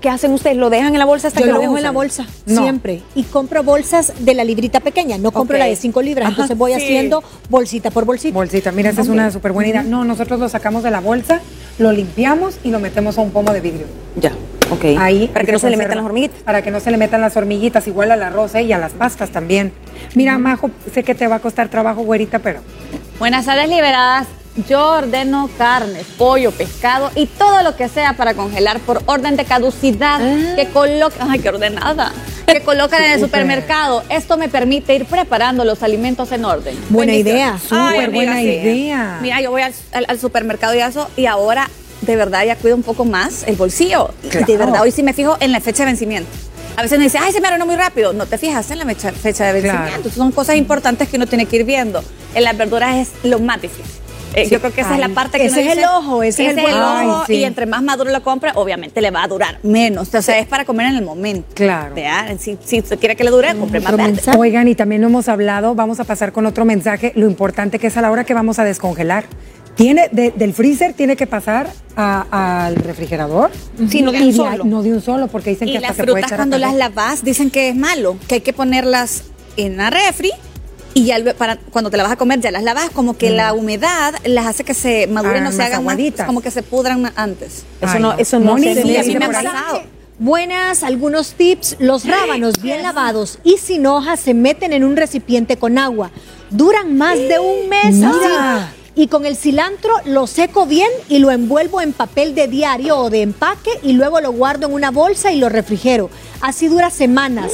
¿Qué 0.02 0.10
hacen 0.10 0.34
ustedes? 0.34 0.56
¿Lo 0.56 0.70
dejan 0.70 0.94
en 0.94 1.00
la 1.00 1.06
bolsa 1.06 1.30
hasta 1.30 1.40
Yo 1.40 1.48
que 1.48 1.52
lo 1.54 1.60
dejo 1.60 1.78
en 1.78 1.82
la 1.84 1.90
bolsa, 1.92 2.28
No. 2.46 2.62
siempre. 2.62 3.02
Y 3.16 3.24
compro 3.24 3.64
bolsas 3.64 4.14
de 4.20 4.36
la 4.36 4.44
librita 4.44 4.82
pequeña, 4.82 5.18
no 5.18 5.32
compro 5.32 5.58
la 5.58 5.66
de 5.66 5.76
5 5.76 6.02
libras. 6.04 6.26
Ajá, 6.28 6.32
entonces 6.34 6.56
voy 6.58 6.74
sí. 6.74 6.78
haciendo 6.78 7.24
bolsita 7.50 7.90
por 7.90 8.06
bolsita. 8.06 8.34
Bolsita, 8.36 8.72
mira, 8.72 8.92
esa 8.92 9.02
es 9.02 9.08
una 9.08 9.32
súper 9.32 9.52
buena 9.52 9.70
idea. 9.70 9.82
No, 9.84 10.06
nosotros 10.06 10.40
lo 10.40 10.48
sacamos 10.48 10.84
de 10.84 10.92
la 10.92 11.00
bolsa, 11.00 11.42
lo 11.80 11.92
limpiamos 11.92 12.58
y 12.64 12.70
lo 12.70 12.80
metemos 12.80 13.18
a 13.18 13.22
un 13.22 13.32
pomo 13.32 13.52
de 13.52 13.62
vidrio. 13.62 13.88
Ya, 14.16 14.32
ok. 14.72 14.86
Ahí. 15.00 15.30
Para 15.34 15.46
que 15.46 15.52
no 15.52 15.60
se 15.60 15.70
le 15.70 15.78
metan 15.78 15.98
las 15.98 16.06
hormiguitas. 16.06 16.42
Para 16.44 16.62
que 16.62 16.72
no 16.72 16.80
se 16.80 16.92
le 16.92 16.98
metan 16.98 17.22
las 17.22 17.36
hormiguitas, 17.38 17.88
igual 17.88 18.12
al 18.12 18.24
arroz 18.24 18.56
¿eh? 18.56 18.64
y 18.64 18.74
a 18.74 18.78
las 18.78 18.92
pastas 18.94 19.30
también. 19.30 19.72
Mira, 20.16 20.38
Majo, 20.38 20.72
sé 20.94 21.04
que 21.04 21.16
te 21.16 21.28
va 21.28 21.36
a 21.38 21.40
costar 21.40 21.70
trabajo, 21.70 22.02
güerita, 22.04 22.40
pero 22.40 22.62
Buenas 23.20 23.46
tardes, 23.46 23.68
liberadas. 23.70 24.28
Yo 24.68 24.84
ordeno 24.98 25.50
carne, 25.58 26.00
pollo, 26.18 26.52
pescado 26.52 27.12
y 27.16 27.28
todo 27.28 27.62
lo 27.64 27.78
que 27.78 27.88
sea 27.88 28.14
para 28.14 28.34
congelar 28.34 28.80
por 28.80 29.02
orden 29.06 29.38
de 29.38 29.46
caducidad 29.46 30.20
que 30.56 30.68
colocan, 30.74 31.30
ay, 31.32 31.40
qué 31.40 31.48
ordenada, 31.50 32.12
que 32.46 32.60
colocan 32.62 33.04
en 33.04 33.12
el 33.12 33.20
supermercado. 33.22 34.04
Esto 34.10 34.38
me 34.38 34.50
permite 34.50 34.96
ir 34.96 35.06
preparando 35.06 35.64
los 35.64 35.82
alimentos 35.84 36.32
en 36.34 36.44
orden. 36.44 36.76
Buena 36.90 37.14
idea, 37.14 37.58
súper 37.58 38.10
buena 38.10 38.42
idea. 38.42 39.20
Mira, 39.22 39.40
yo 39.40 39.52
voy 39.52 39.62
al, 39.62 39.74
al- 39.94 40.06
al 40.10 40.20
supermercado 40.20 40.74
y 40.76 40.80
eso, 40.80 41.10
y 41.16 41.26
ahora 41.28 41.70
de 42.02 42.16
verdad 42.16 42.46
ya 42.46 42.56
cuido 42.56 42.76
un 42.76 42.84
poco 42.84 43.06
más 43.06 43.44
el 43.48 43.56
bolsillo. 43.56 44.12
Y 44.24 44.44
de 44.44 44.58
verdad, 44.58 44.82
hoy 44.82 44.92
sí 44.92 45.04
me 45.04 45.14
fijo 45.14 45.38
en 45.40 45.52
la 45.52 45.60
fecha 45.60 45.84
de 45.84 45.88
vencimiento. 45.92 46.30
A 46.78 46.82
veces 46.84 46.98
me 46.98 47.04
dice, 47.06 47.18
ay, 47.22 47.34
se 47.34 47.42
me 47.42 47.48
arruinó 47.48 47.66
muy 47.66 47.76
rápido. 47.76 48.14
No 48.14 48.26
te 48.26 48.38
fijas 48.38 48.72
en 48.72 48.80
la 48.80 48.86
fecha 48.86 49.12
de 49.52 49.62
Claro. 49.62 49.80
vencimiento. 49.80 50.10
Son 50.12 50.32
cosas 50.32 50.56
importantes 50.56 51.10
que 51.10 51.18
uno 51.18 51.28
tiene 51.28 51.46
que 51.46 51.58
ir 51.58 51.66
viendo. 51.66 52.02
En 52.36 52.44
las 52.44 52.58
verduras 52.58 52.96
es 52.96 53.10
lo 53.30 53.40
más 53.40 53.62
difícil. 53.62 53.86
Eh, 54.36 54.48
yo 54.48 54.60
creo 54.60 54.72
que 54.72 54.82
esa 54.82 54.94
es 54.94 55.00
la 55.00 55.10
parte 55.10 55.40
que 55.40 55.48
ese 55.48 55.62
uno 55.64 55.72
es 55.72 55.78
el 55.80 55.84
ojo, 55.86 56.22
ese 56.24 56.46
es 56.52 56.56
el 56.58 56.64
ojo, 56.66 56.76
Ay, 56.78 57.10
sí. 57.26 57.34
y 57.38 57.44
entre 57.46 57.66
más 57.66 57.82
maduro 57.82 58.12
lo 58.12 58.22
compra, 58.22 58.52
obviamente 58.54 59.02
le 59.02 59.10
va 59.10 59.24
a 59.24 59.28
durar 59.28 59.58
menos. 59.64 60.14
O 60.14 60.22
sea, 60.22 60.38
es 60.38 60.46
para 60.48 60.66
comer 60.66 60.86
en 60.86 60.98
el 60.98 61.04
momento. 61.04 61.48
Claro. 61.56 61.96
Si, 62.38 62.56
si 62.64 62.80
usted 62.80 63.00
quiere 63.00 63.16
que 63.16 63.24
le 63.24 63.32
dure, 63.32 63.56
compre 63.56 63.80
más 63.80 63.92
verde. 63.98 64.12
mensaje. 64.12 64.38
Oigan, 64.38 64.68
y 64.68 64.76
también 64.76 65.02
lo 65.02 65.08
hemos 65.08 65.28
hablado, 65.28 65.74
vamos 65.74 66.00
a 66.00 66.04
pasar 66.04 66.32
con 66.32 66.46
otro 66.46 66.64
mensaje, 66.64 67.12
lo 67.16 67.26
importante 67.26 67.80
que 67.80 67.88
es 67.88 67.98
a 67.98 68.02
la 68.02 68.12
hora 68.12 68.24
que 68.24 68.36
vamos 68.36 68.60
a 68.60 68.64
descongelar. 68.64 69.26
Tiene, 69.80 70.10
de- 70.12 70.32
del 70.32 70.54
freezer 70.54 70.92
tiene 70.94 71.16
que 71.16 71.26
pasar 71.26 71.72
a- 71.96 72.66
al 72.66 72.76
refrigerador. 72.76 73.50
Sí, 73.90 74.02
no 74.02 74.12
de 74.12 74.22
un 74.24 74.34
solo. 74.34 74.66
no 74.66 74.84
de 74.84 74.92
un 74.92 75.02
solo, 75.02 75.28
porque 75.28 75.52
dicen 75.52 75.70
Y 75.70 75.72
que 75.72 75.78
hasta 75.78 75.88
las 75.88 75.96
se 75.96 76.04
puede 76.04 76.22
frutas 76.24 76.36
cuando 76.38 76.58
las 76.58 76.76
lavas 76.76 77.24
dicen 77.24 77.50
que 77.50 77.70
es 77.70 77.76
malo, 77.78 78.18
que 78.28 78.36
hay 78.36 78.42
que 78.42 78.52
ponerlas 78.52 79.24
en 79.56 79.78
la 79.78 79.90
refri 79.90 80.32
y 80.94 81.06
ya 81.06 81.16
para 81.38 81.56
cuando 81.56 81.90
te 81.90 81.96
la 81.96 82.04
vas 82.04 82.12
a 82.12 82.16
comer 82.18 82.42
ya 82.42 82.52
las 82.52 82.64
lavas 82.64 82.90
como 82.90 83.18
que 83.18 83.30
la 83.30 83.54
humedad 83.54 84.16
las 84.26 84.48
hace 84.48 84.66
que 84.66 84.74
se 84.74 85.08
maduren, 85.08 85.38
Hagan 85.38 85.44
no 85.46 85.52
se 85.54 85.64
hagan 85.64 85.86
más, 85.86 85.98
como 86.26 86.42
que 86.42 86.52
se 86.52 86.62
pudran 86.62 87.10
antes. 87.16 87.64
Eso 87.80 87.92
Ay, 87.94 88.02
no, 88.02 88.18
eso 88.18 88.38
no 88.38 88.58
se 88.58 88.76
sí, 88.76 88.90
debe. 88.90 89.00
a 89.00 89.04
mí 89.04 89.16
me 89.16 89.24
ha 89.24 89.28
por 89.28 89.36
ahí. 89.38 89.46
pasado. 89.46 89.82
Buenas, 90.20 90.84
algunos 90.84 91.36
tips. 91.36 91.78
Los 91.80 92.04
rábanos 92.06 92.62
bien 92.62 92.84
lavados 92.84 93.40
y 93.46 93.56
sin 93.56 93.86
hojas 93.86 94.20
se 94.20 94.34
meten 94.34 94.74
en 94.74 94.84
un 94.84 94.98
recipiente 94.98 95.56
con 95.56 95.78
agua. 95.78 96.12
Duran 96.50 96.98
más 96.98 97.18
de 97.18 97.40
un 97.40 97.70
mes. 97.70 97.96
Mira. 97.96 98.74
Y 99.00 99.08
con 99.08 99.26
el 99.26 99.38
cilantro 99.38 99.94
lo 100.04 100.28
seco 100.28 100.66
bien 100.66 100.90
y 101.08 101.20
lo 101.20 101.32
envuelvo 101.32 101.80
en 101.80 101.94
papel 101.94 102.36
de 102.36 102.50
diario 102.50 102.98
o 102.98 103.10
de 103.10 103.22
empaque 103.22 103.70
y 103.82 103.94
luego 103.94 104.20
lo 104.20 104.34
guardo 104.34 104.68
en 104.68 104.74
una 104.74 104.92
bolsa 104.92 105.32
y 105.32 105.38
lo 105.40 105.48
refrigero. 105.48 106.10
Así 106.42 106.68
dura 106.68 106.90
semanas. 106.90 107.50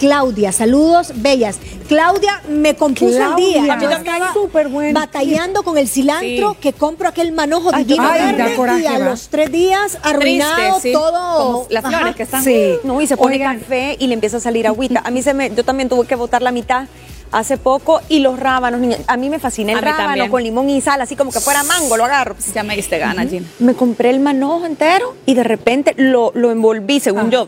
Claudia, 0.00 0.50
saludos, 0.50 1.12
bellas. 1.14 1.58
Claudia 1.86 2.42
me 2.48 2.74
compuso 2.74 3.16
Claudia. 3.16 3.58
el 3.58 3.62
día. 3.64 3.72
A 3.74 3.76
mí 3.76 3.82
Yo 3.84 3.90
estaba 3.90 4.32
Súper 4.32 4.68
batallando 4.92 5.62
con 5.62 5.78
el 5.78 5.86
cilantro 5.88 6.52
Sí. 6.54 6.58
que 6.60 6.72
compro 6.72 7.08
aquel 7.08 7.30
manojo 7.30 7.70
Ay, 7.72 7.84
divino 7.84 8.08
ay, 8.10 8.20
da 8.20 8.32
verde 8.32 8.56
coraje, 8.56 8.82
y 8.82 8.86
a 8.86 8.98
va. 8.98 9.10
los 9.10 9.28
tres 9.28 9.52
días 9.52 9.98
arruinado 10.02 10.56
Triste, 10.56 10.80
sí. 10.88 10.92
todo. 10.92 11.44
Como 11.46 11.66
las 11.70 11.84
Ajá. 11.84 11.96
flores 11.98 12.16
que 12.16 12.22
están. 12.24 12.42
Sí. 12.42 12.72
No, 12.82 13.00
y 13.00 13.06
se 13.06 13.16
pone 13.16 13.36
Oigan. 13.36 13.60
café 13.60 13.96
y 14.00 14.08
le 14.08 14.14
empieza 14.14 14.38
a 14.38 14.40
salir 14.40 14.66
agüita. 14.66 15.00
A 15.04 15.12
mí 15.12 15.22
se 15.22 15.32
me, 15.32 15.54
yo 15.54 15.64
también 15.64 15.88
tuve 15.88 16.08
que 16.08 16.16
botar 16.16 16.42
la 16.42 16.50
mitad 16.50 16.86
hace 17.32 17.56
poco 17.58 18.00
y 18.08 18.20
los 18.20 18.38
rábanos, 18.38 18.80
niña, 18.80 18.96
a 19.06 19.16
mí 19.16 19.28
me 19.30 19.38
fascina 19.38 19.72
el 19.72 19.78
rábano 19.80 20.06
también. 20.08 20.30
con 20.30 20.42
limón 20.42 20.70
y 20.70 20.80
sal, 20.80 21.00
así 21.00 21.14
como 21.16 21.30
que 21.30 21.40
fuera 21.40 21.62
mango, 21.62 21.96
lo 21.96 22.04
agarro. 22.04 22.36
Ya 22.54 22.62
me 22.62 22.74
diste 22.76 22.98
ganas, 22.98 23.28
Gina. 23.28 23.46
Me 23.58 23.74
compré 23.74 24.10
el 24.10 24.20
manojo 24.20 24.64
entero 24.66 25.14
y 25.26 25.34
de 25.34 25.44
repente 25.44 25.94
lo, 25.96 26.32
lo 26.34 26.50
envolví, 26.50 27.00
según 27.00 27.26
Ah. 27.26 27.30
yo, 27.30 27.46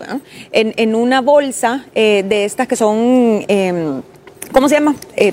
en, 0.53 0.75
en 0.77 0.95
una 0.95 1.21
bolsa 1.21 1.87
eh, 1.95 2.25
de 2.29 2.45
estas 2.45 2.69
que 2.69 2.77
son, 2.77 3.45
eh, 3.49 4.01
¿cómo 4.53 4.69
se 4.69 4.75
llama? 4.77 4.95
Eh, 5.17 5.33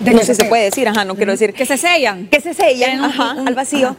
De 0.00 0.10
no 0.12 0.18
sé 0.20 0.34
si 0.34 0.42
se- 0.42 0.48
puede 0.48 0.64
decir, 0.64 0.88
ajá, 0.88 1.04
no 1.04 1.14
quiero 1.14 1.32
decir. 1.32 1.52
Que 1.54 1.66
se 1.66 1.76
sellan. 1.76 2.26
que 2.28 2.40
se 2.40 2.52
sellan, 2.52 2.98
un- 2.98 3.04
ajá, 3.04 3.34
un- 3.38 3.48
al 3.48 3.54
vacío. 3.54 3.88
ajá. 3.88 3.96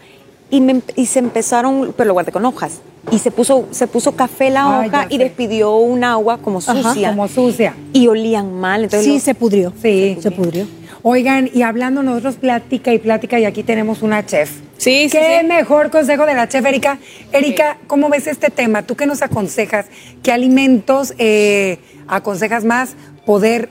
Y, 0.49 0.61
me, 0.61 0.81
y 0.95 1.07
se 1.07 1.19
empezaron, 1.19 1.93
pero 1.97 2.07
lo 2.07 2.13
guardé 2.13 2.31
con 2.31 2.45
hojas. 2.45 2.79
Y 3.11 3.19
se 3.19 3.31
puso, 3.31 3.67
se 3.71 3.87
puso 3.87 4.13
café 4.15 4.49
la 4.49 4.81
Ay, 4.81 4.87
hoja 4.89 5.07
y 5.09 5.17
despidió 5.17 5.75
un 5.75 6.03
agua 6.03 6.37
como 6.39 6.61
sucia. 6.61 7.09
Como 7.09 7.27
sucia. 7.27 7.75
Y 7.93 8.07
olían 8.07 8.53
mal. 8.59 8.83
Entonces 8.85 9.05
Sí, 9.05 9.19
se 9.19 9.35
pudrió. 9.35 9.73
Sí. 9.81 10.17
Se 10.21 10.31
pudrió. 10.31 10.67
Oigan, 11.03 11.49
y 11.53 11.61
hablando 11.61 12.01
nosotros 12.01 12.35
plática 12.35 12.91
y 12.91 12.97
plática, 12.97 13.39
y 13.39 13.45
aquí 13.45 13.61
tenemos 13.61 14.01
una 14.01 14.25
chef. 14.25 14.49
Sí, 14.77 15.07
sí, 15.07 15.17
Qué 15.17 15.39
sí. 15.41 15.47
mejor 15.47 15.91
consejo 15.91 16.25
de 16.25 16.33
la 16.33 16.47
chef 16.49 16.65
Erika. 16.65 16.97
Erika, 17.31 17.77
¿cómo 17.85 18.09
ves 18.09 18.25
este 18.25 18.49
tema? 18.49 18.81
¿Tú 18.81 18.95
qué 18.95 19.05
nos 19.05 19.21
aconsejas? 19.21 19.85
¿Qué 20.23 20.31
alimentos 20.31 21.13
eh, 21.19 21.77
aconsejas 22.07 22.65
más 22.65 22.95
poder 23.23 23.69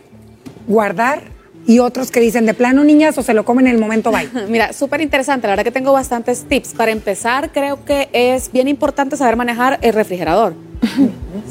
guardar? 0.69 1.34
Y 1.67 1.79
otros 1.79 2.11
que 2.11 2.21
dicen 2.21 2.47
de 2.47 2.55
plano, 2.55 2.85
niñas, 2.85 3.17
o 3.17 3.23
se 3.23 3.33
lo 3.33 3.45
comen 3.45 3.67
en 3.67 3.75
el 3.75 3.81
momento, 3.81 4.11
bye. 4.11 4.29
Mira, 4.49 4.73
súper 4.73 5.01
interesante. 5.01 5.47
La 5.47 5.53
verdad 5.53 5.65
que 5.65 5.71
tengo 5.71 5.93
bastantes 5.93 6.45
tips. 6.45 6.75
Para 6.75 6.93
empezar, 6.93 7.53
creo 7.53 7.85
que 7.85 8.09
es 8.13 8.53
bien 8.53 8.69
importante 8.69 9.17
saber 9.17 9.37
manejar 9.37 9.79
el 9.83 9.95
refrigerador. 9.95 10.55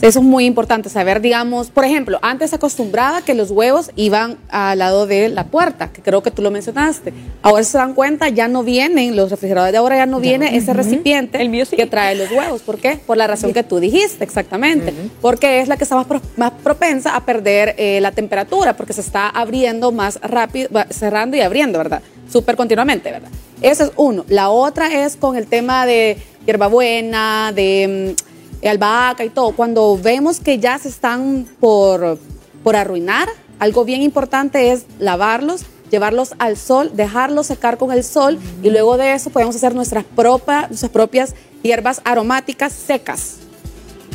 Eso 0.02 0.20
es 0.20 0.26
muy 0.26 0.46
importante 0.46 0.90
saber, 0.90 1.22
digamos, 1.22 1.70
por 1.70 1.86
ejemplo, 1.86 2.20
antes 2.22 2.50
se 2.50 2.56
acostumbraba 2.56 3.22
que 3.22 3.34
los 3.34 3.52
huevos 3.52 3.92
iban 3.96 4.38
al 4.50 4.80
lado 4.80 5.08
de 5.08 5.30
la 5.30 5.46
puerta, 5.46 5.90
que 5.92 6.02
creo 6.02 6.22
que 6.24 6.32
tú 6.32 6.42
lo 6.42 6.52
mencionaste. 6.52 7.14
Ahora 7.42 7.64
se 7.64 7.78
dan 7.78 7.94
cuenta, 7.94 8.30
ya 8.30 8.48
no 8.48 8.64
vienen, 8.64 9.16
los 9.16 9.30
refrigeradores 9.30 9.72
de 9.72 9.78
ahora 9.78 9.98
ya 9.98 10.06
no 10.06 10.20
viene 10.20 10.58
ese 10.58 10.74
recipiente 10.74 11.40
que 11.76 11.86
trae 11.86 12.16
los 12.16 12.32
huevos. 12.32 12.62
¿Por 12.62 12.80
qué? 12.80 13.00
Por 13.06 13.18
la 13.18 13.28
razón 13.28 13.54
que 13.54 13.64
tú 13.64 13.80
dijiste, 13.80 14.24
exactamente. 14.24 14.94
Porque 15.22 15.62
es 15.62 15.68
la 15.68 15.78
que 15.78 15.84
está 15.84 15.96
más, 15.96 16.08
más 16.38 16.52
propensa 16.64 17.16
a 17.16 17.26
perder 17.26 17.76
eh, 17.78 18.00
la 18.02 18.12
temperatura, 18.12 18.76
porque 18.76 18.94
se 18.94 19.02
está 19.02 19.30
abriendo 19.30 19.92
más 19.92 20.20
rápido, 20.22 20.70
cerrando 20.90 21.38
y 21.38 21.42
abriendo, 21.42 21.78
¿verdad? 21.78 22.02
Súper 22.30 22.56
continuamente, 22.56 23.12
¿verdad? 23.12 23.30
Ese 23.62 23.84
es 23.84 23.92
uno. 23.96 24.26
La 24.28 24.50
otra 24.50 25.06
es 25.06 25.16
con 25.16 25.38
el 25.38 25.48
tema 25.48 25.86
de 25.86 26.18
hierbabuena, 26.46 27.52
de 27.54 28.16
mm, 28.20 28.33
albahaca 28.70 29.26
y 29.26 29.30
todo. 29.30 29.52
Cuando 29.52 29.98
vemos 29.98 30.40
que 30.40 30.60
ya 30.60 30.78
se 30.78 30.90
están 30.90 31.46
por, 31.60 32.18
por 32.64 32.76
arruinar, 32.76 33.28
algo 33.60 33.86
bien 33.86 34.02
importante 34.02 34.72
es 34.72 34.86
lavarlos, 35.00 35.66
llevarlos 35.92 36.34
al 36.40 36.58
sol, 36.58 36.92
dejarlos 36.94 37.48
secar 37.48 37.78
con 37.78 37.92
el 37.92 38.04
sol 38.04 38.40
y 38.62 38.70
luego 38.70 38.98
de 38.98 39.14
eso 39.14 39.30
podemos 39.30 39.56
hacer 39.56 39.76
nuestras, 39.76 40.04
propias, 40.04 40.70
nuestras 40.70 40.92
propias 40.92 41.36
hierbas 41.62 42.02
aromáticas 42.04 42.74
secas. 42.74 43.38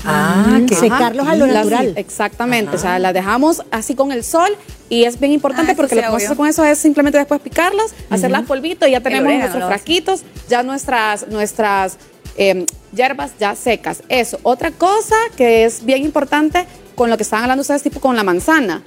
Ah, 0.04 0.60
que 0.66 0.74
secarlos 0.74 1.26
a 1.26 1.34
lo 1.34 1.46
natural. 1.46 1.92
exactamente, 1.96 2.76
o 2.76 2.78
sea, 2.78 2.98
las 2.98 3.12
dejamos 3.12 3.62
así 3.70 3.94
con 3.94 4.12
el 4.12 4.22
sol 4.22 4.48
y 4.88 5.04
es 5.04 5.18
bien 5.18 5.32
importante 5.32 5.72
ah, 5.72 5.74
porque 5.76 5.96
lo 5.96 6.02
que 6.02 6.06
vamos 6.06 6.22
a 6.22 6.26
hacer 6.26 6.36
con 6.36 6.46
eso 6.46 6.64
es 6.64 6.78
simplemente 6.78 7.18
después 7.18 7.40
picarlas, 7.40 7.94
hacerlas 8.08 8.44
polvito 8.46 8.86
y 8.86 8.92
ya 8.92 9.00
tenemos 9.00 9.32
nuestros 9.32 9.64
frasquitos, 9.64 10.22
ya 10.48 10.62
nuestras, 10.62 11.28
nuestras 11.28 11.98
em, 12.38 12.64
hierbas 12.92 13.32
ya 13.38 13.54
secas. 13.54 14.02
Eso. 14.08 14.38
Otra 14.42 14.70
cosa 14.70 15.16
que 15.36 15.64
es 15.64 15.84
bien 15.84 16.04
importante 16.04 16.64
con 16.94 17.10
lo 17.10 17.16
que 17.16 17.22
estaban 17.22 17.44
hablando 17.44 17.60
ustedes, 17.60 17.82
tipo 17.82 18.00
con 18.00 18.16
la 18.16 18.24
manzana. 18.24 18.82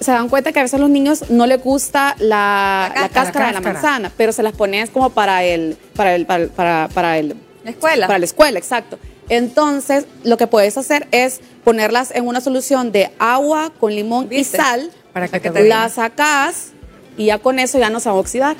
Se 0.00 0.10
dan 0.10 0.28
cuenta 0.28 0.52
que 0.52 0.60
a 0.60 0.62
veces 0.62 0.74
a 0.74 0.78
los 0.78 0.90
niños 0.90 1.30
no 1.30 1.46
les 1.46 1.62
gusta 1.62 2.16
la, 2.18 3.10
cáscara, 3.12 3.48
de 3.48 3.52
la 3.54 3.60
manzana, 3.60 4.12
pero 4.16 4.32
se 4.32 4.42
las 4.42 4.54
pones 4.54 4.90
como 4.90 5.10
para 5.10 5.42
el, 5.44 5.76
para 5.94 6.14
el, 6.14 6.26
para, 6.26 6.88
para 6.88 7.18
el, 7.18 7.36
la 7.64 7.70
escuela. 7.70 8.06
Para 8.06 8.18
la 8.18 8.24
escuela, 8.24 8.58
exacto. 8.58 8.98
Entonces, 9.28 10.06
lo 10.22 10.36
que 10.36 10.46
puedes 10.46 10.76
hacer 10.76 11.08
es 11.10 11.40
ponerlas 11.64 12.12
en 12.14 12.26
una 12.26 12.40
solución 12.40 12.92
de 12.92 13.10
agua 13.18 13.72
con 13.80 13.94
limón 13.94 14.28
y 14.30 14.44
sal. 14.44 14.90
Para 15.12 15.28
que 15.28 15.40
te 15.40 15.66
las 15.66 15.94
sacas 15.94 16.72
y 17.16 17.26
ya 17.26 17.38
con 17.38 17.58
eso 17.58 17.78
ya 17.78 17.90
no 17.90 18.00
se 18.00 18.08
va 18.08 18.16
a 18.16 18.18
oxidar. 18.18 18.56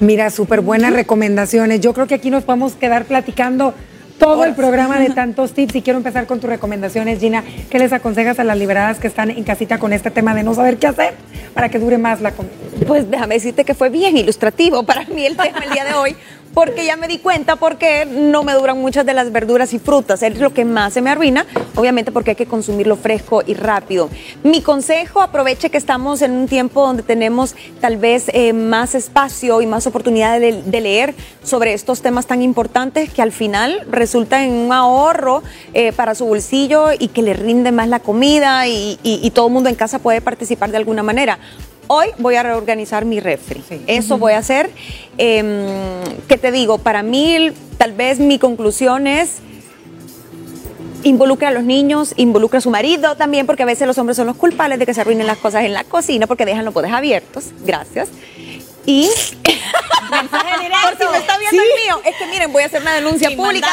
Mira, 0.00 0.30
súper 0.30 0.60
buenas 0.60 0.92
recomendaciones. 0.92 1.80
Yo 1.80 1.92
creo 1.94 2.06
que 2.06 2.14
aquí 2.14 2.30
nos 2.30 2.44
podemos 2.44 2.74
quedar 2.74 3.04
platicando 3.04 3.74
todo 4.18 4.44
el 4.44 4.54
programa 4.54 4.98
de 4.98 5.10
tantos 5.14 5.52
tips 5.52 5.76
y 5.76 5.82
quiero 5.82 5.98
empezar 5.98 6.26
con 6.26 6.40
tus 6.40 6.50
recomendaciones, 6.50 7.20
Gina. 7.20 7.44
¿Qué 7.70 7.78
les 7.78 7.92
aconsejas 7.92 8.38
a 8.38 8.44
las 8.44 8.58
liberadas 8.58 8.98
que 8.98 9.06
están 9.06 9.30
en 9.30 9.44
casita 9.44 9.78
con 9.78 9.92
este 9.92 10.10
tema 10.10 10.34
de 10.34 10.42
no 10.42 10.54
saber 10.54 10.78
qué 10.78 10.86
hacer 10.86 11.14
para 11.52 11.68
que 11.68 11.78
dure 11.78 11.98
más 11.98 12.20
la 12.20 12.32
comida? 12.32 12.52
Pues 12.86 13.10
déjame 13.10 13.36
decirte 13.36 13.64
que 13.64 13.74
fue 13.74 13.88
bien 13.88 14.16
ilustrativo 14.16 14.82
para 14.82 15.04
mí 15.04 15.24
el 15.24 15.36
tema 15.36 15.58
el 15.64 15.72
día 15.72 15.84
de 15.84 15.94
hoy, 15.94 16.16
porque 16.54 16.86
ya 16.86 16.96
me 16.96 17.08
di 17.08 17.18
cuenta 17.18 17.56
porque 17.56 18.06
no 18.06 18.44
me 18.44 18.52
duran 18.52 18.80
muchas 18.80 19.04
de 19.04 19.12
las 19.12 19.32
verduras 19.32 19.74
y 19.74 19.78
frutas. 19.78 20.22
Es 20.22 20.38
lo 20.38 20.54
que 20.54 20.64
más 20.64 20.94
se 20.94 21.02
me 21.02 21.10
arruina, 21.10 21.44
obviamente 21.74 22.12
porque 22.12 22.30
hay 22.30 22.36
que 22.36 22.46
consumirlo 22.46 22.96
fresco 22.96 23.42
y 23.44 23.54
rápido. 23.54 24.08
Mi 24.44 24.62
consejo, 24.62 25.20
aproveche 25.20 25.70
que 25.70 25.76
estamos 25.76 26.22
en 26.22 26.32
un 26.32 26.46
tiempo 26.46 26.86
donde 26.86 27.02
tenemos 27.02 27.56
tal 27.80 27.96
vez 27.96 28.30
eh, 28.32 28.52
más 28.52 28.94
espacio 28.94 29.60
y 29.60 29.66
más 29.66 29.86
oportunidad 29.86 30.40
de, 30.40 30.54
leer 30.84 31.14
sobre 31.42 31.72
estos 31.72 32.02
temas 32.02 32.26
tan 32.26 32.42
importantes 32.42 33.10
que 33.10 33.22
al 33.22 33.32
final 33.32 33.86
resulta 33.90 34.44
en 34.44 34.52
un 34.52 34.72
ahorro 34.72 35.42
eh, 35.72 35.92
para 35.92 36.14
su 36.14 36.26
bolsillo 36.26 36.88
y 36.98 37.08
que 37.08 37.22
le 37.22 37.32
rinde 37.32 37.72
más 37.72 37.88
la 37.88 38.00
comida 38.00 38.66
y, 38.66 38.98
y 39.02 39.30
todo 39.30 39.46
el 39.46 39.52
mundo 39.52 39.70
en 39.70 39.74
casa 39.74 39.98
puede 39.98 40.20
participar 40.20 40.70
de 40.70 40.76
alguna 40.76 41.02
manera. 41.02 41.38
Hoy 41.86 42.08
voy 42.18 42.36
a 42.36 42.42
reorganizar 42.42 43.04
mi 43.04 43.20
refri. 43.20 43.62
Eso 43.86 44.18
voy 44.18 44.32
a 44.32 44.38
hacer. 44.38 44.70
Em, 45.18 45.66
¿Qué 46.28 46.38
te 46.38 46.50
digo? 46.50 46.78
Para 46.78 47.02
mí, 47.02 47.50
tal 47.78 47.92
vez 47.92 48.18
mi 48.18 48.38
conclusión 48.38 49.06
es 49.06 49.40
involucra 51.02 51.48
a 51.48 51.50
los 51.50 51.64
niños, 51.64 52.14
involucra 52.16 52.58
a 52.58 52.62
su 52.62 52.70
marido 52.70 53.14
también, 53.16 53.46
porque 53.46 53.62
a 53.62 53.66
veces 53.66 53.86
los 53.86 53.98
hombres 53.98 54.16
son 54.16 54.26
los 54.26 54.36
culpables 54.36 54.78
de 54.78 54.86
que 54.86 54.94
se 54.94 55.02
arruinen 55.02 55.26
las 55.26 55.36
cosas 55.38 55.64
en 55.64 55.74
la 55.74 55.84
cocina 55.84 56.26
porque 56.26 56.46
dejan 56.46 56.64
los 56.64 56.72
podes 56.72 56.92
abiertos. 56.92 57.50
Gracias. 57.64 58.08
Y 58.86 59.08
mensaje 60.10 60.62
directo. 60.62 60.88
Por 60.88 61.06
si 61.06 61.12
me 61.12 61.18
está 61.18 61.38
viendo 61.38 61.62
el 61.62 61.68
mío. 61.82 62.00
Es 62.04 62.16
que 62.16 62.26
miren, 62.26 62.52
voy 62.52 62.62
a 62.62 62.66
hacer 62.66 62.82
una 62.82 62.94
denuncia 62.94 63.30
pública 63.36 63.68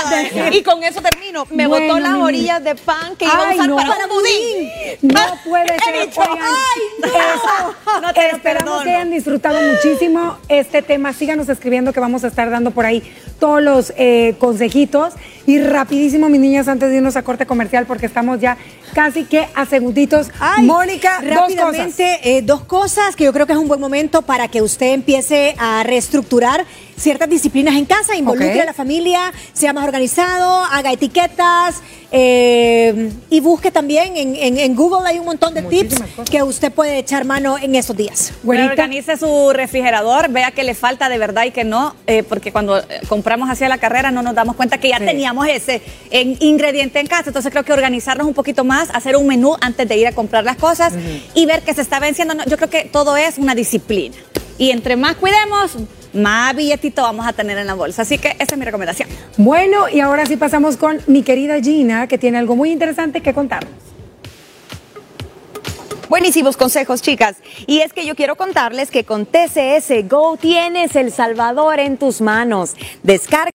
y 0.51 0.63
con 0.63 0.83
eso 0.83 1.01
termino. 1.01 1.45
Me 1.49 1.67
botó 1.67 1.99
las 1.99 2.15
orillas 2.15 2.63
de 2.63 2.75
pan 2.75 3.15
que 3.15 3.25
iba 3.25 3.49
a 3.49 3.51
usar 3.51 3.87
para 3.87 4.07
budín. 4.07 4.69
No 5.01 5.37
puede 5.43 5.77
ser. 5.79 5.91
Dicho, 6.07 6.21
ay, 6.21 6.81
no. 6.99 8.01
no 8.01 8.13
te 8.13 8.31
Esperamos 8.31 8.83
que 8.83 8.89
hayan 8.89 9.11
disfrutado 9.11 9.59
muchísimo 9.61 10.37
este 10.47 10.81
tema. 10.81 11.13
Síganos 11.13 11.49
escribiendo 11.49 11.93
que 11.93 11.99
vamos 11.99 12.23
a 12.23 12.27
estar 12.27 12.49
dando 12.49 12.71
por 12.71 12.85
ahí 12.85 13.03
todos 13.39 13.61
los 13.61 13.93
eh, 13.97 14.35
consejitos. 14.39 15.13
Y 15.45 15.59
rapidísimo, 15.59 16.29
mis 16.29 16.39
niñas, 16.39 16.67
antes 16.67 16.89
de 16.89 16.97
irnos 16.97 17.15
a 17.15 17.23
corte 17.23 17.45
comercial, 17.45 17.85
porque 17.85 18.05
estamos 18.05 18.39
ya 18.39 18.57
casi 18.93 19.23
que 19.23 19.47
a 19.55 19.65
segunditos. 19.65 20.29
Mónica, 20.59 21.21
rápidamente, 21.21 21.55
dos 21.55 21.65
cosas. 21.65 21.99
Eh, 21.99 22.41
dos 22.43 22.61
cosas 22.61 23.15
que 23.15 23.23
yo 23.23 23.33
creo 23.33 23.47
que 23.47 23.53
es 23.53 23.59
un 23.59 23.67
buen 23.67 23.79
momento 23.79 24.21
para 24.21 24.47
que 24.47 24.61
usted 24.61 24.93
empiece 24.93 25.55
a 25.57 25.83
reestructurar 25.83 26.65
ciertas 27.01 27.29
disciplinas 27.29 27.75
en 27.75 27.85
casa, 27.85 28.15
involucre 28.15 28.61
a 28.61 28.65
la 28.65 28.73
familia, 28.73 29.33
sea 29.53 29.73
más 29.73 29.85
organizado, 29.85 30.63
haga 30.65 30.91
etiquetas 30.91 31.81
eh, 32.13 33.09
y 33.29 33.39
busque 33.39 33.71
también 33.71 34.13
en, 34.17 34.75
Google 34.75 35.07
hay 35.07 35.17
un 35.17 35.25
montón 35.25 35.53
de 35.53 35.61
tips 35.61 35.95
que 36.29 36.43
usted 36.43 36.71
puede 36.71 36.97
echar 36.97 37.23
mano 37.23 37.57
en 37.57 37.73
esos 37.75 37.95
días. 37.95 38.33
Organice 38.45 39.17
su 39.17 39.51
refrigerador, 39.53 40.29
vea 40.29 40.51
que 40.51 40.63
le 40.63 40.75
falta 40.75 41.07
de 41.07 41.17
verdad 41.17 41.45
y 41.45 41.51
que 41.51 41.63
no, 41.63 41.95
eh, 42.07 42.23
porque 42.23 42.51
cuando 42.51 42.79
eh, 42.79 42.83
compramos 43.07 43.49
hacia 43.49 43.69
la 43.69 43.77
carrera 43.77 44.11
no 44.11 44.21
nos 44.21 44.35
damos 44.35 44.55
cuenta 44.55 44.77
que 44.77 44.89
ya 44.89 44.99
teníamos 44.99 45.47
ese 45.47 45.81
ingrediente 46.11 46.99
en 46.99 47.07
casa. 47.07 47.29
Entonces 47.29 47.51
creo 47.51 47.63
que 47.63 47.73
organizarnos 47.73 48.27
un 48.27 48.33
poquito 48.33 48.65
más, 48.65 48.89
hacer 48.93 49.15
un 49.15 49.27
menú 49.27 49.55
antes 49.61 49.87
de 49.87 49.97
ir 49.97 50.07
a 50.07 50.11
comprar 50.11 50.43
las 50.43 50.57
cosas 50.57 50.93
y 51.33 51.45
ver 51.45 51.61
que 51.61 51.73
se 51.73 51.81
está 51.81 51.99
venciendo. 51.99 52.35
yo 52.45 52.57
creo 52.57 52.69
que 52.69 52.85
todo 52.85 53.15
es 53.15 53.37
una 53.37 53.55
disciplina. 53.55 54.15
Y 54.57 54.71
entre 54.71 54.95
más 54.95 55.15
cuidemos, 55.15 55.77
más 56.13 56.55
billetito 56.55 57.01
vamos 57.01 57.27
a 57.27 57.33
tener 57.33 57.57
en 57.57 57.67
la 57.67 57.73
bolsa. 57.73 58.01
Así 58.01 58.17
que 58.17 58.29
esa 58.39 58.53
es 58.53 58.57
mi 58.57 58.65
recomendación. 58.65 59.09
Bueno, 59.37 59.89
y 59.89 59.99
ahora 59.99 60.25
sí 60.25 60.37
pasamos 60.37 60.77
con 60.77 60.99
mi 61.07 61.23
querida 61.23 61.59
Gina, 61.61 62.07
que 62.07 62.17
tiene 62.17 62.37
algo 62.37 62.55
muy 62.55 62.71
interesante 62.71 63.21
que 63.21 63.33
contarnos. 63.33 63.73
Buenísimos 66.11 66.57
consejos, 66.57 67.01
chicas. 67.01 67.37
Y 67.67 67.79
es 67.79 67.93
que 67.93 68.05
yo 68.05 68.15
quiero 68.15 68.35
contarles 68.35 68.91
que 68.91 69.05
con 69.05 69.25
TCS 69.25 70.09
Go 70.09 70.35
tienes 70.35 70.97
El 70.97 71.09
Salvador 71.09 71.79
en 71.79 71.95
tus 71.97 72.19
manos. 72.19 72.75
Descarga 73.01 73.51